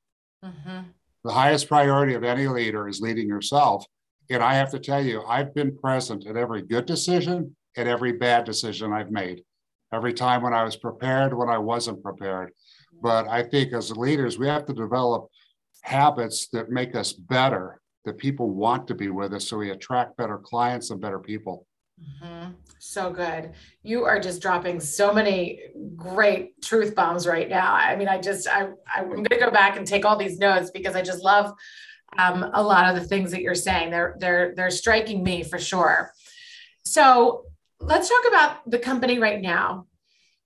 Mm-hmm. 0.45 0.81
The 1.25 1.33
highest 1.33 1.69
priority 1.69 2.15
of 2.15 2.25
any 2.25 2.49
leader 2.49 2.89
is 2.89 3.01
leading 3.01 3.29
yourself. 3.29 3.85
And 4.31 4.43
I 4.43 4.55
have 4.55 4.71
to 4.71 4.79
tell 4.79 5.05
you, 5.05 5.23
I've 5.27 5.55
been 5.55 5.77
present 5.77 6.27
at 6.27 6.37
every 6.37 6.63
good 6.63 6.87
decision 6.87 7.57
and 7.77 7.89
every 7.89 8.13
bad 8.13 8.45
decision 8.45 8.93
I've 8.93 9.11
made. 9.11 9.43
Every 9.93 10.13
time 10.13 10.43
when 10.43 10.55
I 10.55 10.65
was 10.65 10.77
prepared, 10.77 11.35
when 11.35 11.49
I 11.49 11.59
wasn't 11.59 12.03
prepared. 12.03 12.53
But 13.03 13.29
I 13.29 13.43
think 13.43 13.73
as 13.73 13.91
leaders, 13.97 14.39
we 14.39 14.49
have 14.49 14.67
to 14.67 14.73
develop 14.73 15.29
habits 15.83 16.49
that 16.49 16.71
make 16.71 16.95
us 16.95 17.13
better 17.13 17.81
that 18.05 18.19
people 18.19 18.51
want 18.51 18.89
to 18.89 18.95
be 18.95 19.11
with 19.11 19.33
us 19.33 19.49
so 19.49 19.59
we 19.59 19.71
attract 19.71 20.17
better 20.17 20.39
clients 20.39 20.91
and 20.91 21.01
better 21.01 21.19
people. 21.19 21.67
Mm-hmm. 22.03 22.53
So 22.79 23.13
good. 23.13 23.53
You 23.83 24.05
are 24.05 24.19
just 24.19 24.43
dropping 24.43 24.81
so 24.81 25.15
many 25.15 25.61
great 25.95 26.61
truth 26.61 26.95
bombs 26.95 27.27
right 27.27 27.49
now. 27.49 27.75
I 27.75 27.95
mean, 27.97 28.09
I 28.09 28.21
just, 28.21 28.49
I, 28.49 28.69
I'm 28.95 29.09
going 29.09 29.25
to 29.25 29.39
go 29.39 29.51
back 29.51 29.77
and 29.77 29.87
take 29.87 30.05
all 30.05 30.17
these 30.17 30.39
notes 30.39 30.71
because 30.71 30.97
I 30.97 31.03
just 31.03 31.23
love 31.23 31.53
um, 32.19 32.51
a 32.55 32.63
lot 32.63 32.93
of 32.93 33.01
the 33.01 33.07
things 33.07 33.31
that 33.31 33.41
you're 33.41 33.55
saying. 33.55 33.91
They're, 33.91 34.17
they're, 34.19 34.55
they're 34.57 34.71
striking 34.71 35.23
me 35.23 35.45
for 35.45 35.59
sure. 35.59 36.11
So 36.85 37.45
let's 37.81 38.09
talk 38.09 38.25
about 38.29 38.69
the 38.69 38.79
company 38.79 39.19
right 39.19 39.41
now. 39.41 39.87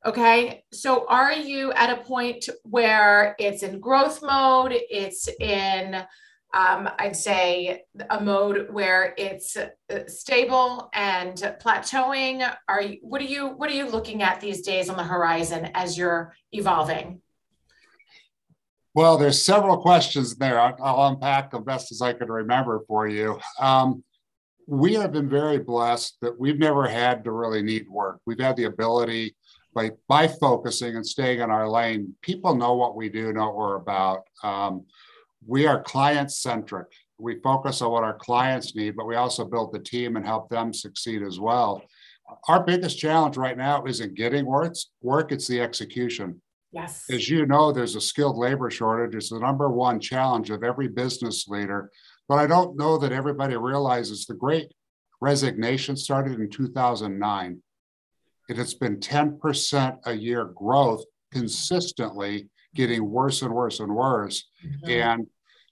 Okay. 0.05 0.63
So 0.73 1.07
are 1.09 1.33
you 1.33 1.73
at 1.73 1.99
a 1.99 2.03
point 2.03 2.49
where 2.63 3.35
it's 3.39 3.63
in 3.63 3.81
growth 3.81 4.23
mode? 4.23 4.73
It's 4.73 5.29
in, 5.41 6.05
um, 6.55 6.88
I'd 6.99 7.17
say 7.17 7.85
a 8.11 8.21
mode 8.21 8.69
where 8.71 9.15
it's 9.19 9.57
uh, 9.57 9.69
stable 10.07 10.88
and 10.95 11.35
plateauing. 11.61 12.50
Are 12.69 12.83
you, 12.83 12.99
what 13.03 13.21
are 13.21 13.25
you 13.25 13.49
what 13.49 13.71
are 13.71 13.75
you 13.75 13.88
looking 13.88 14.23
at 14.23 14.41
these 14.41 14.63
days 14.63 14.89
on 14.89 14.97
the 14.97 15.04
horizon 15.04 15.71
as 15.75 15.99
you're 15.99 16.35
evolving? 16.52 17.21
Well, 18.95 19.19
there's 19.19 19.45
several 19.45 19.76
questions 19.76 20.37
there. 20.37 20.59
I'll, 20.59 20.76
I'll 20.82 21.09
unpack 21.09 21.50
the 21.50 21.59
best 21.59 21.93
as 21.93 22.00
I 22.00 22.15
can 22.15 22.28
remember 22.28 22.82
for 22.89 23.06
you. 23.06 23.39
Um, 23.61 24.02
we 24.67 24.95
have 24.95 25.13
been 25.13 25.28
very 25.28 25.59
blessed 25.59 26.17
that 26.23 26.41
we've 26.41 26.59
never 26.59 26.89
had 26.89 27.23
to 27.25 27.32
really 27.32 27.63
need 27.63 27.87
work. 27.91 28.21
We've 28.25 28.41
had 28.41 28.56
the 28.56 28.65
ability 28.65 29.37
by 29.75 29.91
by 30.09 30.26
focusing 30.26 30.97
and 30.97 31.06
staying 31.06 31.41
in 31.41 31.50
our 31.50 31.69
lane. 31.69 32.15
People 32.23 32.54
know 32.56 32.75
what 32.75 32.97
we 32.97 33.11
do, 33.11 33.32
know 33.32 33.47
what 33.47 33.56
we're 33.56 33.76
about. 33.76 34.23
Um, 34.43 34.87
we 35.47 35.67
are 35.67 35.82
client 35.82 36.32
centric. 36.32 36.89
We 37.19 37.41
focus 37.41 37.80
on 37.80 37.91
what 37.91 38.04
our 38.04 38.17
clients 38.17 38.75
need, 38.75 38.97
but 38.97 39.06
we 39.06 39.17
also 39.17 39.45
build 39.45 39.73
the 39.73 39.78
team 39.78 40.17
and 40.17 40.26
help 40.26 40.50
them 40.50 40.73
succeed 40.73 41.23
as 41.23 41.41
well. 41.41 41.82
Our 42.49 42.63
biggest 42.65 42.99
challenge 42.99 43.37
right 43.37 43.56
now 43.56 43.85
isn't 43.85 44.15
getting 44.15 44.45
work, 44.45 44.75
work 45.00 45.32
it's 45.32 45.47
the 45.47 45.61
execution. 45.61 46.43
Yes. 46.73 47.04
As 47.11 47.30
you 47.30 47.47
know, 47.47 47.73
there's 47.73 47.95
a 47.95 48.00
skilled 48.00 48.37
labor 48.37 48.71
shortage. 48.71 49.15
It's 49.15 49.30
the 49.30 49.39
number 49.39 49.71
one 49.71 50.00
challenge 50.00 50.50
of 50.50 50.63
every 50.63 50.89
business 50.89 51.47
leader. 51.49 51.91
But 52.28 52.39
I 52.39 52.47
don't 52.47 52.76
know 52.76 52.99
that 52.99 53.13
everybody 53.13 53.56
realizes 53.56 54.26
the 54.26 54.35
great 54.35 54.73
resignation 55.21 55.97
started 55.97 56.41
in 56.41 56.50
2009. 56.50 57.63
It 58.49 58.56
has 58.56 58.75
been 58.75 58.99
10% 58.99 59.99
a 60.04 60.13
year 60.13 60.45
growth 60.45 61.04
consistently, 61.32 62.49
getting 62.75 63.09
worse 63.11 63.43
and 63.43 63.54
worse 63.54 63.80
and 63.80 63.95
worse. 63.95 64.45
Mm-hmm. 64.65 64.91
And 64.91 65.26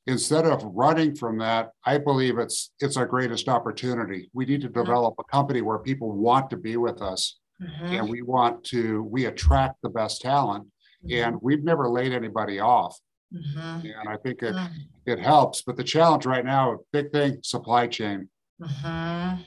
instead 0.06 0.44
of 0.44 0.62
running 0.64 1.14
from 1.14 1.38
that, 1.38 1.70
I 1.84 1.98
believe 1.98 2.38
it's 2.38 2.72
it's 2.80 2.96
our 2.96 3.06
greatest 3.06 3.48
opportunity. 3.48 4.30
We 4.32 4.44
need 4.44 4.60
to 4.62 4.68
mm-hmm. 4.68 4.80
develop 4.80 5.14
a 5.18 5.24
company 5.24 5.62
where 5.62 5.78
people 5.78 6.12
want 6.12 6.50
to 6.50 6.56
be 6.56 6.76
with 6.76 7.02
us, 7.02 7.38
mm-hmm. 7.60 7.86
and 7.86 8.08
we 8.08 8.22
want 8.22 8.64
to 8.64 9.02
we 9.04 9.26
attract 9.26 9.80
the 9.82 9.88
best 9.88 10.20
talent, 10.20 10.66
mm-hmm. 11.04 11.22
and 11.22 11.38
we've 11.42 11.64
never 11.64 11.88
laid 11.88 12.12
anybody 12.12 12.60
off. 12.60 12.98
Mm-hmm. 13.32 13.86
And 13.86 14.08
I 14.08 14.16
think 14.16 14.42
it 14.42 14.54
mm-hmm. 14.54 14.76
it 15.06 15.18
helps. 15.18 15.62
But 15.62 15.76
the 15.76 15.84
challenge 15.84 16.26
right 16.26 16.44
now, 16.44 16.78
big 16.92 17.10
thing, 17.10 17.38
supply 17.42 17.86
chain. 17.86 18.28
Mm-hmm. 18.60 19.42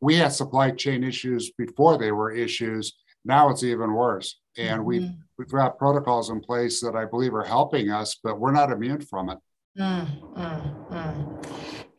We 0.00 0.16
had 0.16 0.32
supply 0.32 0.72
chain 0.72 1.04
issues 1.04 1.52
before 1.52 1.96
they 1.96 2.12
were 2.12 2.32
issues. 2.32 2.94
Now 3.24 3.50
it's 3.50 3.62
even 3.62 3.92
worse. 3.92 4.40
And 4.58 4.84
we've 4.84 5.08
we've 5.38 5.48
got 5.48 5.78
protocols 5.78 6.28
in 6.28 6.40
place 6.40 6.80
that 6.80 6.94
I 6.94 7.06
believe 7.06 7.34
are 7.34 7.44
helping 7.44 7.90
us, 7.90 8.18
but 8.22 8.38
we're 8.38 8.52
not 8.52 8.70
immune 8.70 9.00
from 9.00 9.30
it. 9.30 9.38
Mm, 9.78 10.34
mm, 10.36 10.88
mm. 10.90 11.46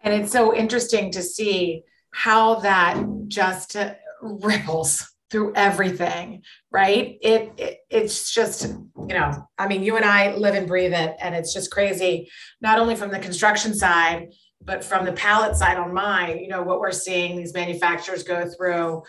And 0.04 0.14
it's 0.14 0.32
so 0.32 0.56
interesting 0.56 1.12
to 1.12 1.24
see 1.24 1.84
how 2.12 2.56
that 2.56 3.04
just 3.28 3.76
ripples 4.22 5.10
through 5.32 5.54
everything, 5.56 6.44
right? 6.72 7.18
It, 7.22 7.54
it, 7.58 7.78
it's 7.90 8.32
just, 8.32 8.68
you 8.68 9.16
know, 9.16 9.48
I 9.58 9.68
mean, 9.68 9.82
you 9.82 9.96
and 9.96 10.06
I 10.06 10.36
live 10.36 10.54
and 10.54 10.68
breathe 10.68 10.94
it, 10.94 11.16
and 11.20 11.34
it's 11.34 11.54
just 11.54 11.72
crazy. 11.72 12.30
Not 12.62 12.78
only 12.78 12.96
from 12.96 13.10
the 13.10 13.18
construction 13.18 13.74
side, 13.74 14.28
but 14.66 14.84
from 14.84 15.06
the 15.06 15.14
pallet 15.14 15.56
side 15.56 15.78
on 15.78 15.94
mine. 15.94 16.38
You 16.38 16.48
know 16.48 16.62
what 16.62 16.80
we're 16.80 16.92
seeing 16.92 17.36
these 17.36 17.54
manufacturers 17.54 18.24
go 18.24 18.48
through 18.48 19.04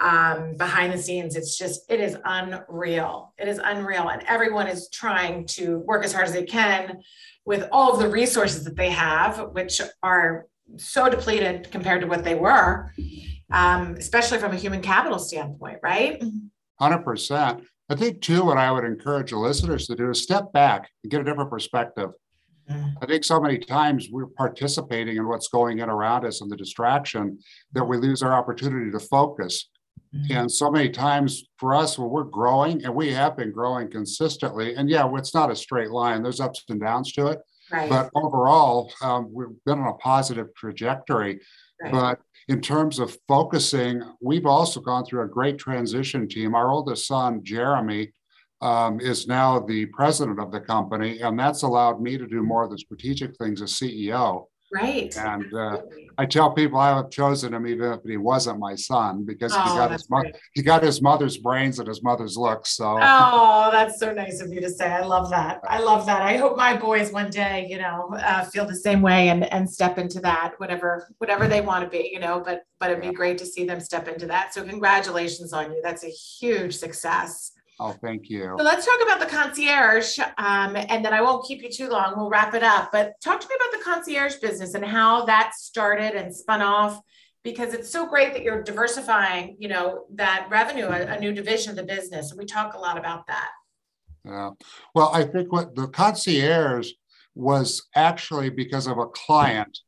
um, 0.00 0.56
behind 0.56 0.92
the 0.92 0.98
scenes. 0.98 1.36
It's 1.36 1.56
just, 1.56 1.90
it 1.90 2.00
is 2.00 2.16
unreal. 2.24 3.32
It 3.38 3.48
is 3.48 3.60
unreal, 3.62 4.08
and 4.08 4.22
everyone 4.26 4.68
is 4.68 4.88
trying 4.90 5.46
to 5.48 5.78
work 5.80 6.04
as 6.04 6.12
hard 6.12 6.26
as 6.26 6.32
they 6.32 6.44
can 6.44 7.00
with 7.44 7.68
all 7.72 7.92
of 7.92 8.00
the 8.00 8.08
resources 8.08 8.64
that 8.64 8.76
they 8.76 8.90
have, 8.90 9.50
which 9.52 9.80
are 10.02 10.46
so 10.76 11.08
depleted 11.08 11.70
compared 11.70 12.00
to 12.00 12.06
what 12.06 12.24
they 12.24 12.34
were, 12.34 12.92
um, 13.52 13.94
especially 13.94 14.38
from 14.38 14.52
a 14.52 14.56
human 14.56 14.82
capital 14.82 15.18
standpoint, 15.18 15.78
right? 15.82 16.22
100%. 16.80 17.64
I 17.88 17.94
think, 17.94 18.20
too, 18.20 18.44
what 18.44 18.58
I 18.58 18.72
would 18.72 18.84
encourage 18.84 19.30
the 19.30 19.38
listeners 19.38 19.86
to 19.86 19.94
do 19.94 20.10
is 20.10 20.20
step 20.20 20.52
back 20.52 20.90
and 21.04 21.10
get 21.10 21.20
a 21.20 21.24
different 21.24 21.50
perspective. 21.50 22.10
Mm-hmm. 22.68 22.98
I 23.00 23.06
think 23.06 23.22
so 23.22 23.40
many 23.40 23.58
times 23.58 24.08
we're 24.10 24.26
participating 24.26 25.16
in 25.16 25.28
what's 25.28 25.46
going 25.46 25.78
in 25.78 25.88
around 25.88 26.24
us 26.24 26.40
and 26.40 26.50
the 26.50 26.56
distraction 26.56 27.38
that 27.72 27.84
we 27.84 27.96
lose 27.96 28.22
our 28.22 28.32
opportunity 28.32 28.90
to 28.90 28.98
focus. 28.98 29.68
Mm-hmm. 30.14 30.36
And 30.36 30.50
so 30.50 30.70
many 30.70 30.88
times 30.88 31.44
for 31.58 31.74
us, 31.74 31.98
when 31.98 32.10
we're 32.10 32.24
growing, 32.24 32.84
and 32.84 32.94
we 32.94 33.12
have 33.12 33.36
been 33.36 33.52
growing 33.52 33.90
consistently, 33.90 34.74
and 34.74 34.88
yeah, 34.88 35.08
it's 35.14 35.34
not 35.34 35.50
a 35.50 35.56
straight 35.56 35.90
line, 35.90 36.22
there's 36.22 36.40
ups 36.40 36.64
and 36.68 36.80
downs 36.80 37.12
to 37.12 37.26
it. 37.28 37.40
Right. 37.70 37.90
But 37.90 38.10
overall, 38.14 38.92
um, 39.02 39.28
we've 39.32 39.48
been 39.64 39.80
on 39.80 39.88
a 39.88 39.94
positive 39.94 40.54
trajectory. 40.56 41.40
Right. 41.82 41.92
But 41.92 42.20
in 42.48 42.60
terms 42.60 42.98
of 42.98 43.16
focusing, 43.26 44.02
we've 44.20 44.46
also 44.46 44.80
gone 44.80 45.04
through 45.04 45.22
a 45.22 45.28
great 45.28 45.58
transition 45.58 46.28
team. 46.28 46.54
Our 46.54 46.70
oldest 46.70 47.06
son, 47.06 47.40
Jeremy, 47.42 48.12
um, 48.60 49.00
is 49.00 49.26
now 49.26 49.58
the 49.58 49.86
president 49.86 50.40
of 50.40 50.52
the 50.52 50.60
company, 50.60 51.20
and 51.20 51.38
that's 51.38 51.62
allowed 51.62 52.00
me 52.00 52.16
to 52.16 52.26
do 52.26 52.42
more 52.42 52.64
of 52.64 52.70
the 52.70 52.78
strategic 52.78 53.36
things 53.36 53.60
as 53.60 53.72
CEO. 53.72 54.46
Right. 54.76 55.16
And 55.16 55.54
uh, 55.54 55.78
I 56.18 56.26
tell 56.26 56.50
people 56.50 56.78
I 56.78 56.96
have 56.96 57.10
chosen 57.10 57.54
him 57.54 57.66
even 57.66 57.92
if 57.92 58.00
he 58.04 58.16
wasn't 58.16 58.58
my 58.58 58.74
son 58.74 59.24
because 59.24 59.52
oh, 59.54 59.62
he 59.62 59.68
got 59.68 59.92
his 59.92 60.08
mo- 60.10 60.32
he 60.52 60.62
got 60.62 60.82
his 60.82 61.00
mother's 61.00 61.36
brains 61.38 61.78
and 61.78 61.88
his 61.88 62.02
mother's 62.02 62.36
looks. 62.36 62.76
So 62.76 62.98
oh, 63.00 63.68
that's 63.72 63.98
so 63.98 64.12
nice 64.12 64.40
of 64.40 64.52
you 64.52 64.60
to 64.60 64.70
say. 64.70 64.86
I 64.86 65.02
love 65.02 65.30
that. 65.30 65.60
I 65.68 65.80
love 65.80 66.04
that. 66.06 66.22
I 66.22 66.36
hope 66.36 66.56
my 66.56 66.76
boys 66.76 67.12
one 67.12 67.30
day, 67.30 67.66
you 67.68 67.78
know, 67.78 68.14
uh, 68.18 68.44
feel 68.44 68.66
the 68.66 68.76
same 68.76 69.02
way 69.02 69.28
and 69.28 69.44
and 69.52 69.68
step 69.68 69.98
into 69.98 70.20
that, 70.20 70.54
whatever 70.58 71.08
whatever 71.18 71.48
they 71.48 71.60
want 71.60 71.84
to 71.84 71.90
be, 71.90 72.10
you 72.12 72.20
know. 72.20 72.42
But 72.44 72.62
but 72.78 72.90
it'd 72.90 73.02
be 73.02 73.12
great 73.12 73.38
to 73.38 73.46
see 73.46 73.64
them 73.64 73.80
step 73.80 74.08
into 74.08 74.26
that. 74.26 74.52
So 74.52 74.62
congratulations 74.62 75.52
on 75.52 75.72
you. 75.72 75.80
That's 75.82 76.04
a 76.04 76.08
huge 76.08 76.76
success. 76.76 77.52
Oh, 77.78 77.92
thank 77.92 78.30
you. 78.30 78.54
So 78.58 78.64
let's 78.64 78.86
talk 78.86 79.00
about 79.02 79.20
the 79.20 79.26
concierge, 79.26 80.18
um, 80.18 80.76
and 80.76 81.04
then 81.04 81.12
I 81.12 81.20
won't 81.20 81.46
keep 81.46 81.62
you 81.62 81.70
too 81.70 81.88
long. 81.88 82.14
We'll 82.16 82.30
wrap 82.30 82.54
it 82.54 82.62
up. 82.62 82.90
But 82.90 83.20
talk 83.22 83.38
to 83.40 83.46
me 83.48 83.54
about 83.54 83.78
the 83.78 83.84
concierge 83.84 84.36
business 84.36 84.74
and 84.74 84.84
how 84.84 85.26
that 85.26 85.52
started 85.54 86.14
and 86.14 86.34
spun 86.34 86.62
off, 86.62 87.00
because 87.44 87.74
it's 87.74 87.90
so 87.90 88.06
great 88.06 88.32
that 88.32 88.42
you're 88.42 88.62
diversifying, 88.62 89.56
you 89.58 89.68
know, 89.68 90.06
that 90.14 90.46
revenue, 90.50 90.86
a, 90.86 91.16
a 91.16 91.20
new 91.20 91.32
division 91.32 91.70
of 91.70 91.76
the 91.76 91.82
business. 91.82 92.30
And 92.30 92.38
we 92.38 92.46
talk 92.46 92.72
a 92.72 92.78
lot 92.78 92.96
about 92.96 93.26
that. 93.26 93.50
Yeah. 94.24 94.50
Well, 94.94 95.10
I 95.12 95.24
think 95.24 95.52
what 95.52 95.74
the 95.74 95.86
concierge 95.88 96.90
was 97.34 97.86
actually 97.94 98.48
because 98.48 98.86
of 98.86 98.96
a 98.96 99.06
client 99.06 99.80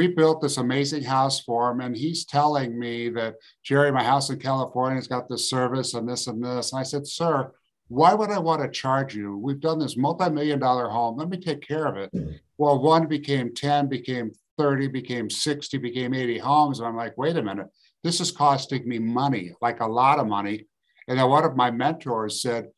we 0.00 0.06
built 0.06 0.40
this 0.40 0.56
amazing 0.56 1.02
house 1.02 1.40
for 1.40 1.70
him 1.70 1.82
and 1.82 1.94
he's 1.94 2.24
telling 2.24 2.78
me 2.78 3.10
that 3.10 3.34
jerry 3.62 3.92
my 3.92 4.02
house 4.02 4.30
in 4.30 4.38
california 4.38 4.96
has 4.96 5.06
got 5.06 5.28
this 5.28 5.50
service 5.50 5.92
and 5.92 6.08
this 6.08 6.26
and 6.26 6.42
this. 6.42 6.72
And 6.72 6.80
i 6.80 6.82
said 6.82 7.06
sir 7.06 7.52
why 7.88 8.14
would 8.14 8.30
i 8.30 8.38
want 8.38 8.62
to 8.62 8.70
charge 8.70 9.14
you? 9.14 9.36
We've 9.36 9.60
done 9.60 9.78
this 9.78 9.98
multi-million 9.98 10.58
dollar 10.58 10.88
home. 10.88 11.18
Let 11.18 11.28
me 11.28 11.36
take 11.36 11.60
care 11.60 11.84
of 11.84 11.98
it. 11.98 12.08
Hmm. 12.14 12.30
Well 12.56 12.80
one 12.80 13.08
became 13.08 13.54
10 13.54 13.88
became 13.88 14.30
30 14.56 14.88
became 14.88 15.28
60 15.28 15.76
became 15.76 16.14
80 16.14 16.38
homes. 16.38 16.78
And 16.78 16.88
i'm 16.88 16.96
like 16.96 17.18
wait 17.18 17.36
a 17.36 17.42
minute. 17.42 17.66
This 18.02 18.20
is 18.22 18.32
costing 18.32 18.88
me 18.88 18.98
money 18.98 19.52
like 19.60 19.80
a 19.80 19.92
lot 20.00 20.18
of 20.18 20.26
money. 20.26 20.66
And 21.08 21.18
then 21.18 21.28
one 21.28 21.44
of 21.44 21.56
my 21.56 21.70
mentors 21.70 22.40
said 22.40 22.68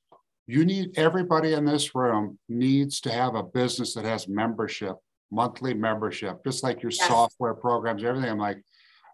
you 0.49 0.65
need 0.65 0.99
everybody 0.99 1.53
in 1.53 1.67
this 1.67 1.95
room 1.95 2.41
needs 2.49 3.01
to 3.03 3.13
have 3.13 3.37
a 3.37 3.45
business 3.45 3.95
that 3.95 4.07
has 4.07 4.27
membership 4.27 4.97
monthly 5.33 5.75
membership, 5.75 6.45
just 6.45 6.63
like 6.63 6.83
your 6.83 6.93
yes. 6.93 7.09
software 7.09 7.55
programs, 7.55 8.05
everything. 8.05 8.31
I'm 8.31 8.39
like, 8.39 8.63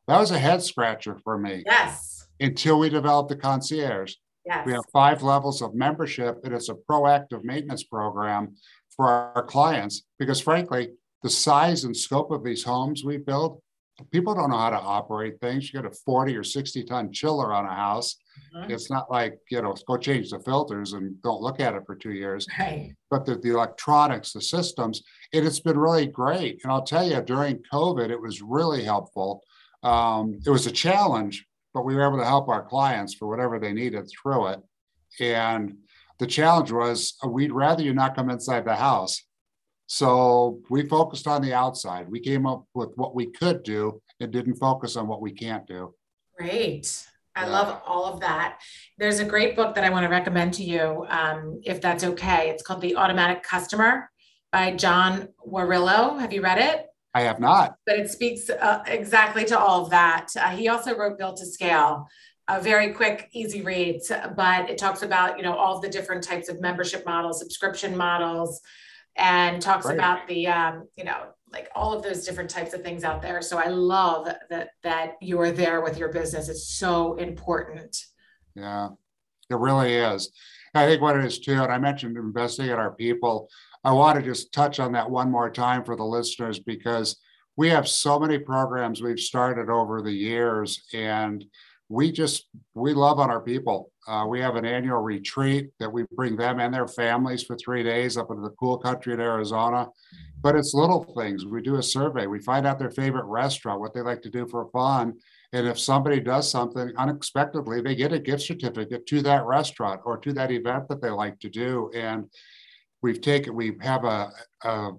that 0.09 0.18
was 0.18 0.31
a 0.31 0.38
head 0.38 0.62
scratcher 0.62 1.16
for 1.22 1.38
me. 1.38 1.62
Yes. 1.64 2.26
Until 2.40 2.78
we 2.78 2.88
developed 2.88 3.31
the 3.31 3.37
concierge. 3.37 4.14
Yes. 4.44 4.66
We 4.66 4.72
have 4.72 4.85
five 4.92 5.22
levels 5.22 5.62
of 5.62 5.74
membership, 5.74 6.38
and 6.44 6.54
it's 6.54 6.70
a 6.70 6.74
proactive 6.74 7.44
maintenance 7.44 7.85
program 7.85 8.57
for 8.96 9.07
our 9.09 9.44
clients 9.44 10.04
because, 10.18 10.40
frankly, 10.40 10.90
the 11.22 11.31
size 11.31 11.85
and 11.85 11.96
scope 11.96 12.31
of 12.31 12.44
these 12.44 12.64
homes 12.64 13.04
we 13.04 13.18
build, 13.18 13.61
people 14.11 14.34
don't 14.34 14.50
know 14.50 14.58
how 14.58 14.70
to 14.70 14.76
operate 14.76 15.40
things. 15.40 15.72
You 15.72 15.80
get 15.80 15.90
a 15.90 15.94
40 16.04 16.37
or 16.37 16.44
60 16.44 16.84
ton 16.84 17.12
chiller 17.12 17.52
on 17.52 17.66
a 17.66 17.74
house. 17.74 18.16
Mm-hmm. 18.54 18.70
It's 18.70 18.90
not 18.90 19.11
like, 19.11 19.38
you 19.50 19.61
know, 19.61 19.74
go 19.87 19.96
change 19.96 20.30
the 20.30 20.38
filters 20.40 20.92
and 20.92 21.20
don't 21.22 21.42
look 21.42 21.61
at 21.61 21.74
it 21.74 21.82
for 21.87 21.96
two 21.96 22.12
years. 22.12 22.46
Right. 22.58 22.94
But 23.11 23.26
the, 23.26 23.37
the 23.37 23.50
electronics, 23.50 24.32
the 24.32 24.40
systems, 24.40 25.02
it, 25.32 25.44
it's 25.44 25.61
been 25.61 25.78
really 25.78 26.06
great. 26.06 26.61
And 26.62 26.72
I'll 26.72 26.84
tell 26.84 27.06
you, 27.06 27.20
during 27.22 27.62
COVID, 27.72 28.11
it 28.11 28.20
was 28.20 28.40
really 28.40 28.84
helpful. 28.84 29.42
Um, 29.82 30.38
it 30.44 30.50
was 30.50 30.66
a 30.66 30.72
challenge, 30.72 31.46
but 31.74 31.84
we 31.84 31.94
were 31.94 32.06
able 32.06 32.18
to 32.18 32.24
help 32.24 32.48
our 32.48 32.64
clients 32.64 33.14
for 33.14 33.28
whatever 33.28 33.58
they 33.58 33.72
needed 33.72 34.08
through 34.08 34.48
it. 34.48 34.61
And 35.20 35.76
the 36.18 36.26
challenge 36.26 36.72
was 36.72 37.16
uh, 37.24 37.28
we'd 37.28 37.52
rather 37.52 37.82
you 37.82 37.94
not 37.94 38.16
come 38.16 38.30
inside 38.30 38.64
the 38.64 38.76
house. 38.76 39.24
So 39.88 40.61
we 40.68 40.87
focused 40.87 41.27
on 41.27 41.40
the 41.40 41.55
outside. 41.55 42.11
We 42.11 42.20
came 42.20 42.46
up 42.46 42.66
with 42.74 42.90
what 42.96 43.14
we 43.14 43.27
could 43.27 43.62
do 43.62 44.03
and 44.20 44.31
didn't 44.31 44.57
focus 44.57 44.96
on 44.96 45.09
what 45.09 45.22
we 45.22 45.33
can't 45.33 45.66
do. 45.66 45.94
Great. 46.37 47.07
I 47.35 47.46
yeah. 47.46 47.51
love 47.51 47.83
all 47.87 48.05
of 48.05 48.20
that. 48.20 48.61
There's 48.98 49.18
a 49.18 49.24
great 49.24 49.57
book 49.57 49.74
that 49.74 49.85
I 49.85 49.90
want 49.90 50.05
to 50.05 50.11
recommend 50.11 50.53
to 50.55 50.62
you, 50.62 51.07
um, 51.09 51.61
if 51.64 51.81
that's 51.81 52.05
okay. 52.05 52.51
It's 52.51 52.62
called 52.62 52.83
The 52.83 52.96
Automatic 52.96 53.42
Customer 53.42 54.11
by 54.53 54.72
John 54.72 55.29
Warrillow. 55.46 56.20
Have 56.20 56.35
you 56.35 56.42
read 56.42 56.59
it? 56.59 56.87
I 57.14 57.22
have 57.22 57.40
not. 57.40 57.77
But 57.87 57.98
it 57.98 58.11
speaks 58.11 58.51
uh, 58.51 58.83
exactly 58.87 59.46
to 59.46 59.59
all 59.59 59.85
of 59.85 59.90
that. 59.90 60.29
Uh, 60.38 60.51
he 60.51 60.68
also 60.68 60.94
wrote 60.94 61.16
Built 61.16 61.38
to 61.38 61.46
Scale, 61.46 62.07
a 62.46 62.61
very 62.61 62.92
quick, 62.92 63.31
easy 63.33 63.62
read, 63.62 64.01
but 64.37 64.68
it 64.68 64.77
talks 64.77 65.03
about 65.03 65.38
you 65.38 65.44
know 65.44 65.55
all 65.55 65.81
the 65.81 65.88
different 65.88 66.22
types 66.22 66.51
of 66.51 66.61
membership 66.61 67.07
models, 67.07 67.38
subscription 67.38 67.96
models, 67.96 68.61
and 69.18 69.61
talks 69.61 69.87
Great. 69.87 69.96
about 69.96 70.26
the 70.28 70.46
um, 70.46 70.88
you 70.96 71.04
know 71.04 71.26
like 71.52 71.68
all 71.74 71.92
of 71.92 72.02
those 72.02 72.24
different 72.26 72.50
types 72.50 72.74
of 72.74 72.83
things 72.83 73.04
out 73.04 73.22
there. 73.22 73.40
So 73.42 73.59
I 73.59 73.68
love 73.68 74.28
that 74.50 74.70
that 74.83 75.12
you 75.20 75.40
are 75.40 75.50
there 75.50 75.81
with 75.83 75.98
your 75.98 76.12
business. 76.12 76.48
It's 76.48 76.68
so 76.68 77.14
important. 77.16 77.96
Yeah, 78.54 78.90
it 79.50 79.57
really 79.57 79.94
is. 79.94 80.31
I 80.74 80.87
think 80.87 81.02
what 81.02 81.16
it 81.16 81.24
is 81.24 81.40
too, 81.40 81.54
and 81.54 81.72
I 81.72 81.78
mentioned 81.78 82.16
investing 82.16 82.66
in 82.66 82.72
our 82.72 82.92
people. 82.92 83.48
I 83.85 83.92
want 83.92 84.18
to 84.18 84.24
just 84.24 84.52
touch 84.52 84.81
on 84.81 84.92
that 84.92 85.11
one 85.11 85.31
more 85.31 85.50
time 85.50 85.85
for 85.85 85.96
the 85.96 86.04
listeners 86.04 86.59
because 86.59 87.16
we 87.57 87.68
have 87.70 87.88
so 87.88 88.18
many 88.18 88.38
programs 88.38 89.02
we've 89.02 89.18
started 89.18 89.70
over 89.70 90.02
the 90.02 90.12
years 90.12 90.85
and 90.92 91.44
we 91.88 92.12
just 92.12 92.48
we 92.74 92.92
love 92.92 93.18
on 93.18 93.31
our 93.31 93.40
people 93.40 93.90
uh, 94.08 94.26
we 94.26 94.40
have 94.40 94.56
an 94.56 94.64
annual 94.64 95.00
retreat 95.00 95.70
that 95.78 95.92
we 95.92 96.04
bring 96.12 96.34
them 96.34 96.60
and 96.60 96.72
their 96.72 96.88
families 96.88 97.42
for 97.42 97.56
three 97.56 97.82
days 97.82 98.16
up 98.16 98.30
into 98.30 98.42
the 98.42 98.54
cool 98.58 98.78
country 98.78 99.12
in 99.12 99.20
arizona. 99.20 99.86
But 100.40 100.56
it's 100.56 100.72
little 100.72 101.04
things. 101.16 101.44
We 101.44 101.60
do 101.60 101.76
a 101.76 101.82
survey. 101.82 102.26
We 102.26 102.40
find 102.40 102.66
out 102.66 102.78
their 102.78 102.90
favorite 102.90 103.26
restaurant 103.26 103.80
what 103.80 103.92
they 103.92 104.00
like 104.00 104.22
to 104.22 104.30
do 104.30 104.46
for 104.48 104.70
fun. 104.70 105.14
And 105.52 105.66
if 105.66 105.78
somebody 105.78 106.20
does 106.20 106.50
something 106.50 106.92
unexpectedly 106.96 107.82
they 107.82 107.94
get 107.94 108.12
a 108.12 108.18
gift 108.18 108.42
certificate 108.42 109.06
to 109.06 109.22
that 109.22 109.44
restaurant 109.44 110.00
or 110.04 110.16
to 110.18 110.32
that 110.32 110.50
event 110.50 110.88
that 110.88 111.02
they 111.02 111.10
like 111.10 111.38
to 111.40 111.50
do. 111.50 111.90
And 111.94 112.30
we've 113.02 113.20
taken 113.20 113.54
we 113.54 113.76
have 113.82 114.04
a, 114.04 114.30
a 114.62 114.92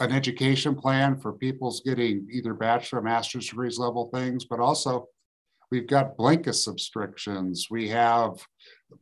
an 0.00 0.10
education 0.10 0.74
plan 0.74 1.16
for 1.20 1.32
people's 1.32 1.80
getting 1.82 2.26
either 2.32 2.52
bachelor 2.54 3.00
master's 3.00 3.48
degrees 3.48 3.78
level 3.78 4.10
things 4.12 4.44
but 4.44 4.58
also 4.58 5.06
we've 5.70 5.86
got 5.86 6.16
Blinkist 6.16 6.62
subscriptions 6.62 7.68
we 7.70 7.88
have 7.88 8.32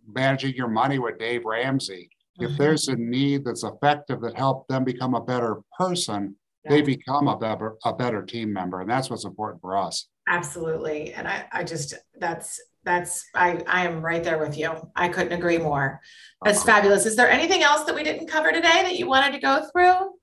managing 0.07 0.55
your 0.55 0.69
money 0.69 0.99
with 0.99 1.19
dave 1.19 1.45
ramsey 1.45 2.11
if 2.39 2.49
mm-hmm. 2.49 2.57
there's 2.57 2.89
a 2.89 2.97
need 2.97 3.45
that's 3.45 3.65
effective 3.65 4.21
that 4.21 4.37
help 4.37 4.67
them 4.69 4.85
become 4.85 5.15
a 5.15 5.21
better 5.21 5.59
person 5.79 6.35
yeah. 6.65 6.71
they 6.71 6.83
become 6.83 7.29
a 7.29 7.37
better 7.37 7.77
a 7.85 7.93
better 7.93 8.23
team 8.23 8.53
member 8.53 8.81
and 8.81 8.91
that's 8.91 9.11
what's 9.11 9.25
important 9.25 9.61
for 9.61 9.77
us 9.77 10.09
absolutely 10.29 11.13
and 11.15 11.29
i 11.29 11.45
i 11.53 11.63
just 11.63 11.95
that's 12.19 12.61
that's 12.85 13.25
I 13.35 13.63
I 13.67 13.87
am 13.87 14.05
right 14.05 14.23
there 14.23 14.39
with 14.39 14.59
you. 14.59 14.73
I 14.97 15.09
couldn't 15.09 15.33
agree 15.33 15.59
more. 15.59 16.01
That's 16.45 16.59
uh-huh. 16.59 16.67
fabulous. 16.67 17.07
Is 17.07 17.17
there 17.17 17.31
anything 17.31 17.63
else 17.63 17.85
that 17.85 17.95
we 17.95 18.03
didn't 18.03 18.27
cover 18.27 18.51
today 18.51 18.83
that 18.83 18.99
you 18.99 19.07
wanted 19.07 19.33
to 19.33 19.39
go 19.39 19.67
through? 19.73 20.15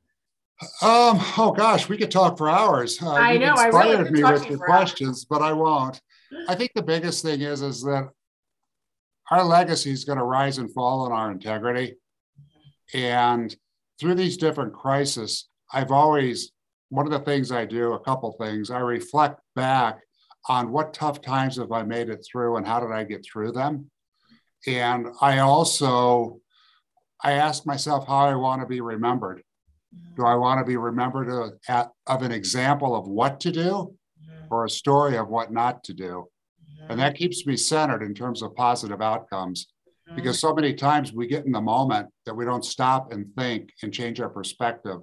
Um. 0.81 1.19
Oh 1.37 1.53
gosh, 1.55 1.87
we 1.87 1.97
could 1.97 2.11
talk 2.11 2.37
for 2.37 2.49
hours. 2.49 3.01
Uh, 3.01 3.13
I 3.13 3.37
know. 3.37 3.53
I 3.53 3.67
really 3.67 4.11
me 4.11 4.23
with 4.23 4.49
your 4.49 4.59
questions, 4.59 5.19
hours. 5.19 5.25
but 5.25 5.41
I 5.41 5.53
won't. 5.53 6.01
I 6.47 6.55
think 6.55 6.71
the 6.73 6.83
biggest 6.83 7.23
thing 7.23 7.41
is 7.41 7.61
is 7.61 7.81
that 7.83 8.09
our 9.31 9.43
legacy 9.43 9.91
is 9.91 10.05
going 10.05 10.17
to 10.17 10.23
rise 10.23 10.57
and 10.57 10.73
fall 10.73 11.01
on 11.01 11.11
our 11.11 11.31
integrity, 11.31 11.95
and 12.93 13.55
through 13.99 14.15
these 14.15 14.37
different 14.37 14.73
crises, 14.73 15.47
I've 15.71 15.91
always 15.91 16.51
one 16.89 17.05
of 17.05 17.11
the 17.11 17.19
things 17.19 17.51
I 17.51 17.65
do, 17.65 17.93
a 17.93 17.99
couple 17.99 18.31
things, 18.33 18.71
I 18.71 18.79
reflect 18.79 19.39
back 19.55 19.99
on 20.47 20.71
what 20.71 20.93
tough 20.93 21.21
times 21.21 21.57
have 21.57 21.71
I 21.71 21.83
made 21.83 22.09
it 22.09 22.25
through 22.29 22.57
and 22.57 22.65
how 22.65 22.79
did 22.79 22.91
I 22.91 23.03
get 23.03 23.23
through 23.23 23.51
them. 23.51 23.91
And 24.65 25.07
I 25.21 25.39
also 25.39 26.39
I 27.23 27.33
ask 27.33 27.65
myself 27.65 28.07
how 28.07 28.25
I 28.25 28.35
want 28.35 28.61
to 28.61 28.67
be 28.67 28.81
remembered. 28.81 29.43
Do 30.15 30.25
I 30.25 30.35
want 30.35 30.59
to 30.59 30.65
be 30.65 30.77
remembered 30.77 31.29
uh, 31.29 31.51
of, 31.67 31.89
of 32.07 32.21
an 32.21 32.31
example 32.31 32.95
of 32.95 33.07
what 33.07 33.39
to 33.41 33.51
do 33.51 33.95
or 34.49 34.65
a 34.65 34.69
story 34.69 35.17
of 35.17 35.27
what 35.29 35.51
not 35.51 35.83
to 35.85 35.93
do? 35.93 36.27
And 36.87 36.99
that 36.99 37.15
keeps 37.15 37.45
me 37.45 37.55
centered 37.55 38.01
in 38.01 38.13
terms 38.13 38.41
of 38.41 38.55
positive 38.55 39.01
outcomes 39.01 39.67
because 40.15 40.39
so 40.39 40.53
many 40.53 40.73
times 40.73 41.13
we 41.13 41.27
get 41.27 41.45
in 41.45 41.51
the 41.51 41.61
moment 41.61 42.07
that 42.25 42.33
we 42.33 42.45
don't 42.45 42.65
stop 42.65 43.11
and 43.11 43.27
think 43.37 43.71
and 43.83 43.93
change 43.93 44.19
our 44.19 44.29
perspective. 44.29 44.99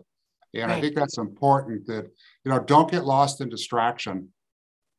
And 0.54 0.70
right. 0.70 0.78
I 0.78 0.80
think 0.80 0.96
that's 0.96 1.18
important 1.18 1.86
that, 1.86 2.06
you 2.44 2.50
know, 2.50 2.58
don't 2.58 2.90
get 2.90 3.04
lost 3.04 3.40
in 3.40 3.48
distraction 3.48 4.30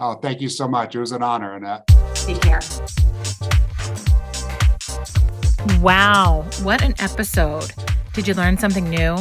Oh, 0.00 0.14
thank 0.14 0.40
you 0.40 0.48
so 0.48 0.68
much. 0.68 0.94
It 0.94 1.00
was 1.00 1.12
an 1.12 1.22
honor, 1.22 1.56
Annette. 1.56 1.86
Take 2.14 2.40
care. 2.40 2.60
Wow, 5.80 6.44
what 6.62 6.82
an 6.82 6.94
episode. 6.98 7.72
Did 8.12 8.28
you 8.28 8.34
learn 8.34 8.58
something 8.58 8.88
new? 8.88 9.16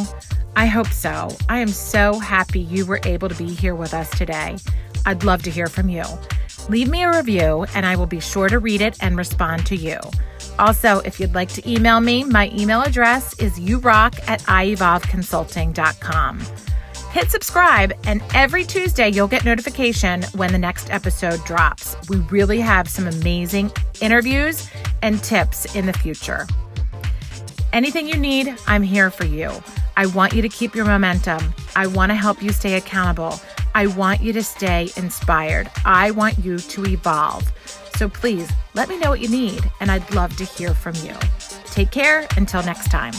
I 0.58 0.65
hope 0.65 0.88
so. 0.88 1.30
I 1.50 1.60
am 1.60 1.67
so 1.67 2.17
happy 2.17 2.60
you 2.60 2.88
were 2.88 3.00
able 3.06 3.30
to 3.30 3.36
be 3.36 3.46
here 3.46 3.76
with 3.76 3.93
us 3.93 4.10
today. 4.10 4.58
I'd 5.06 5.24
love 5.24 5.43
to 5.43 5.52
hear 5.52 5.67
from 5.67 5.88
you. 5.88 6.04
Leave 6.67 6.89
me 6.89 7.04
a 7.04 7.15
review 7.15 7.67
and 7.76 7.86
I 7.86 7.96
will 7.96 8.08
be 8.08 8.20
sure 8.20 8.50
to 8.50 8.58
read 8.58 8.82
it 8.82 8.98
and 9.00 9.15
respond 9.15 9.67
to 9.67 9.76
you. 9.76 10.00
Also, 10.58 11.02
if 11.02 11.20
you'd 11.20 11.36
like 11.36 11.50
to 11.50 11.72
email 11.72 12.00
me, 12.00 12.24
my 12.24 12.50
email 12.56 12.82
address 12.82 13.38
is 13.38 13.60
urock 13.60 14.20
at 14.28 14.41
ievolveconsulting.com. 14.41 16.39
Hit 17.12 17.32
subscribe, 17.32 17.93
and 18.06 18.24
every 18.34 18.63
Tuesday 18.63 19.10
you'll 19.10 19.28
get 19.28 19.46
notification 19.46 20.24
when 20.36 20.52
the 20.52 20.58
next 20.58 20.89
episode 20.89 21.43
drops. 21.46 21.96
We 22.10 22.17
really 22.32 22.60
have 22.60 22.89
some 22.89 23.08
amazing 23.08 23.72
interviews 24.02 24.67
and 25.04 25.24
tips 25.24 25.76
in 25.76 25.86
the 25.86 25.93
future. 25.93 26.48
Anything 27.73 28.08
you 28.08 28.15
need, 28.17 28.56
I'm 28.65 28.84
here 28.84 29.12
for 29.12 29.25
you. 29.25 29.51
I 29.95 30.06
want 30.08 30.34
you 30.34 30.41
to 30.41 30.49
keep 30.49 30.75
your 30.75 30.86
momentum. 30.86 31.53
I 31.75 31.88
want 31.88 32.12
to 32.12 32.15
help 32.15 32.41
you 32.41 32.51
stay 32.51 32.75
accountable. 32.75 33.39
I 33.75 33.88
want 33.88 34.21
you 34.21 34.34
to 34.34 34.43
stay 34.43 34.89
inspired. 34.95 35.69
I 35.86 36.12
want 36.12 36.38
you 36.39 36.58
to 36.58 36.86
evolve. 36.86 37.51
So 37.95 38.08
please 38.08 38.49
let 38.73 38.89
me 38.89 38.97
know 38.97 39.10
what 39.10 39.19
you 39.19 39.30
need, 39.30 39.69
and 39.80 39.91
I'd 39.91 40.13
love 40.13 40.36
to 40.38 40.45
hear 40.45 40.73
from 40.73 40.95
you. 40.95 41.13
Take 41.65 41.91
care 41.91 42.27
until 42.38 42.63
next 42.63 42.89
time. 42.89 43.13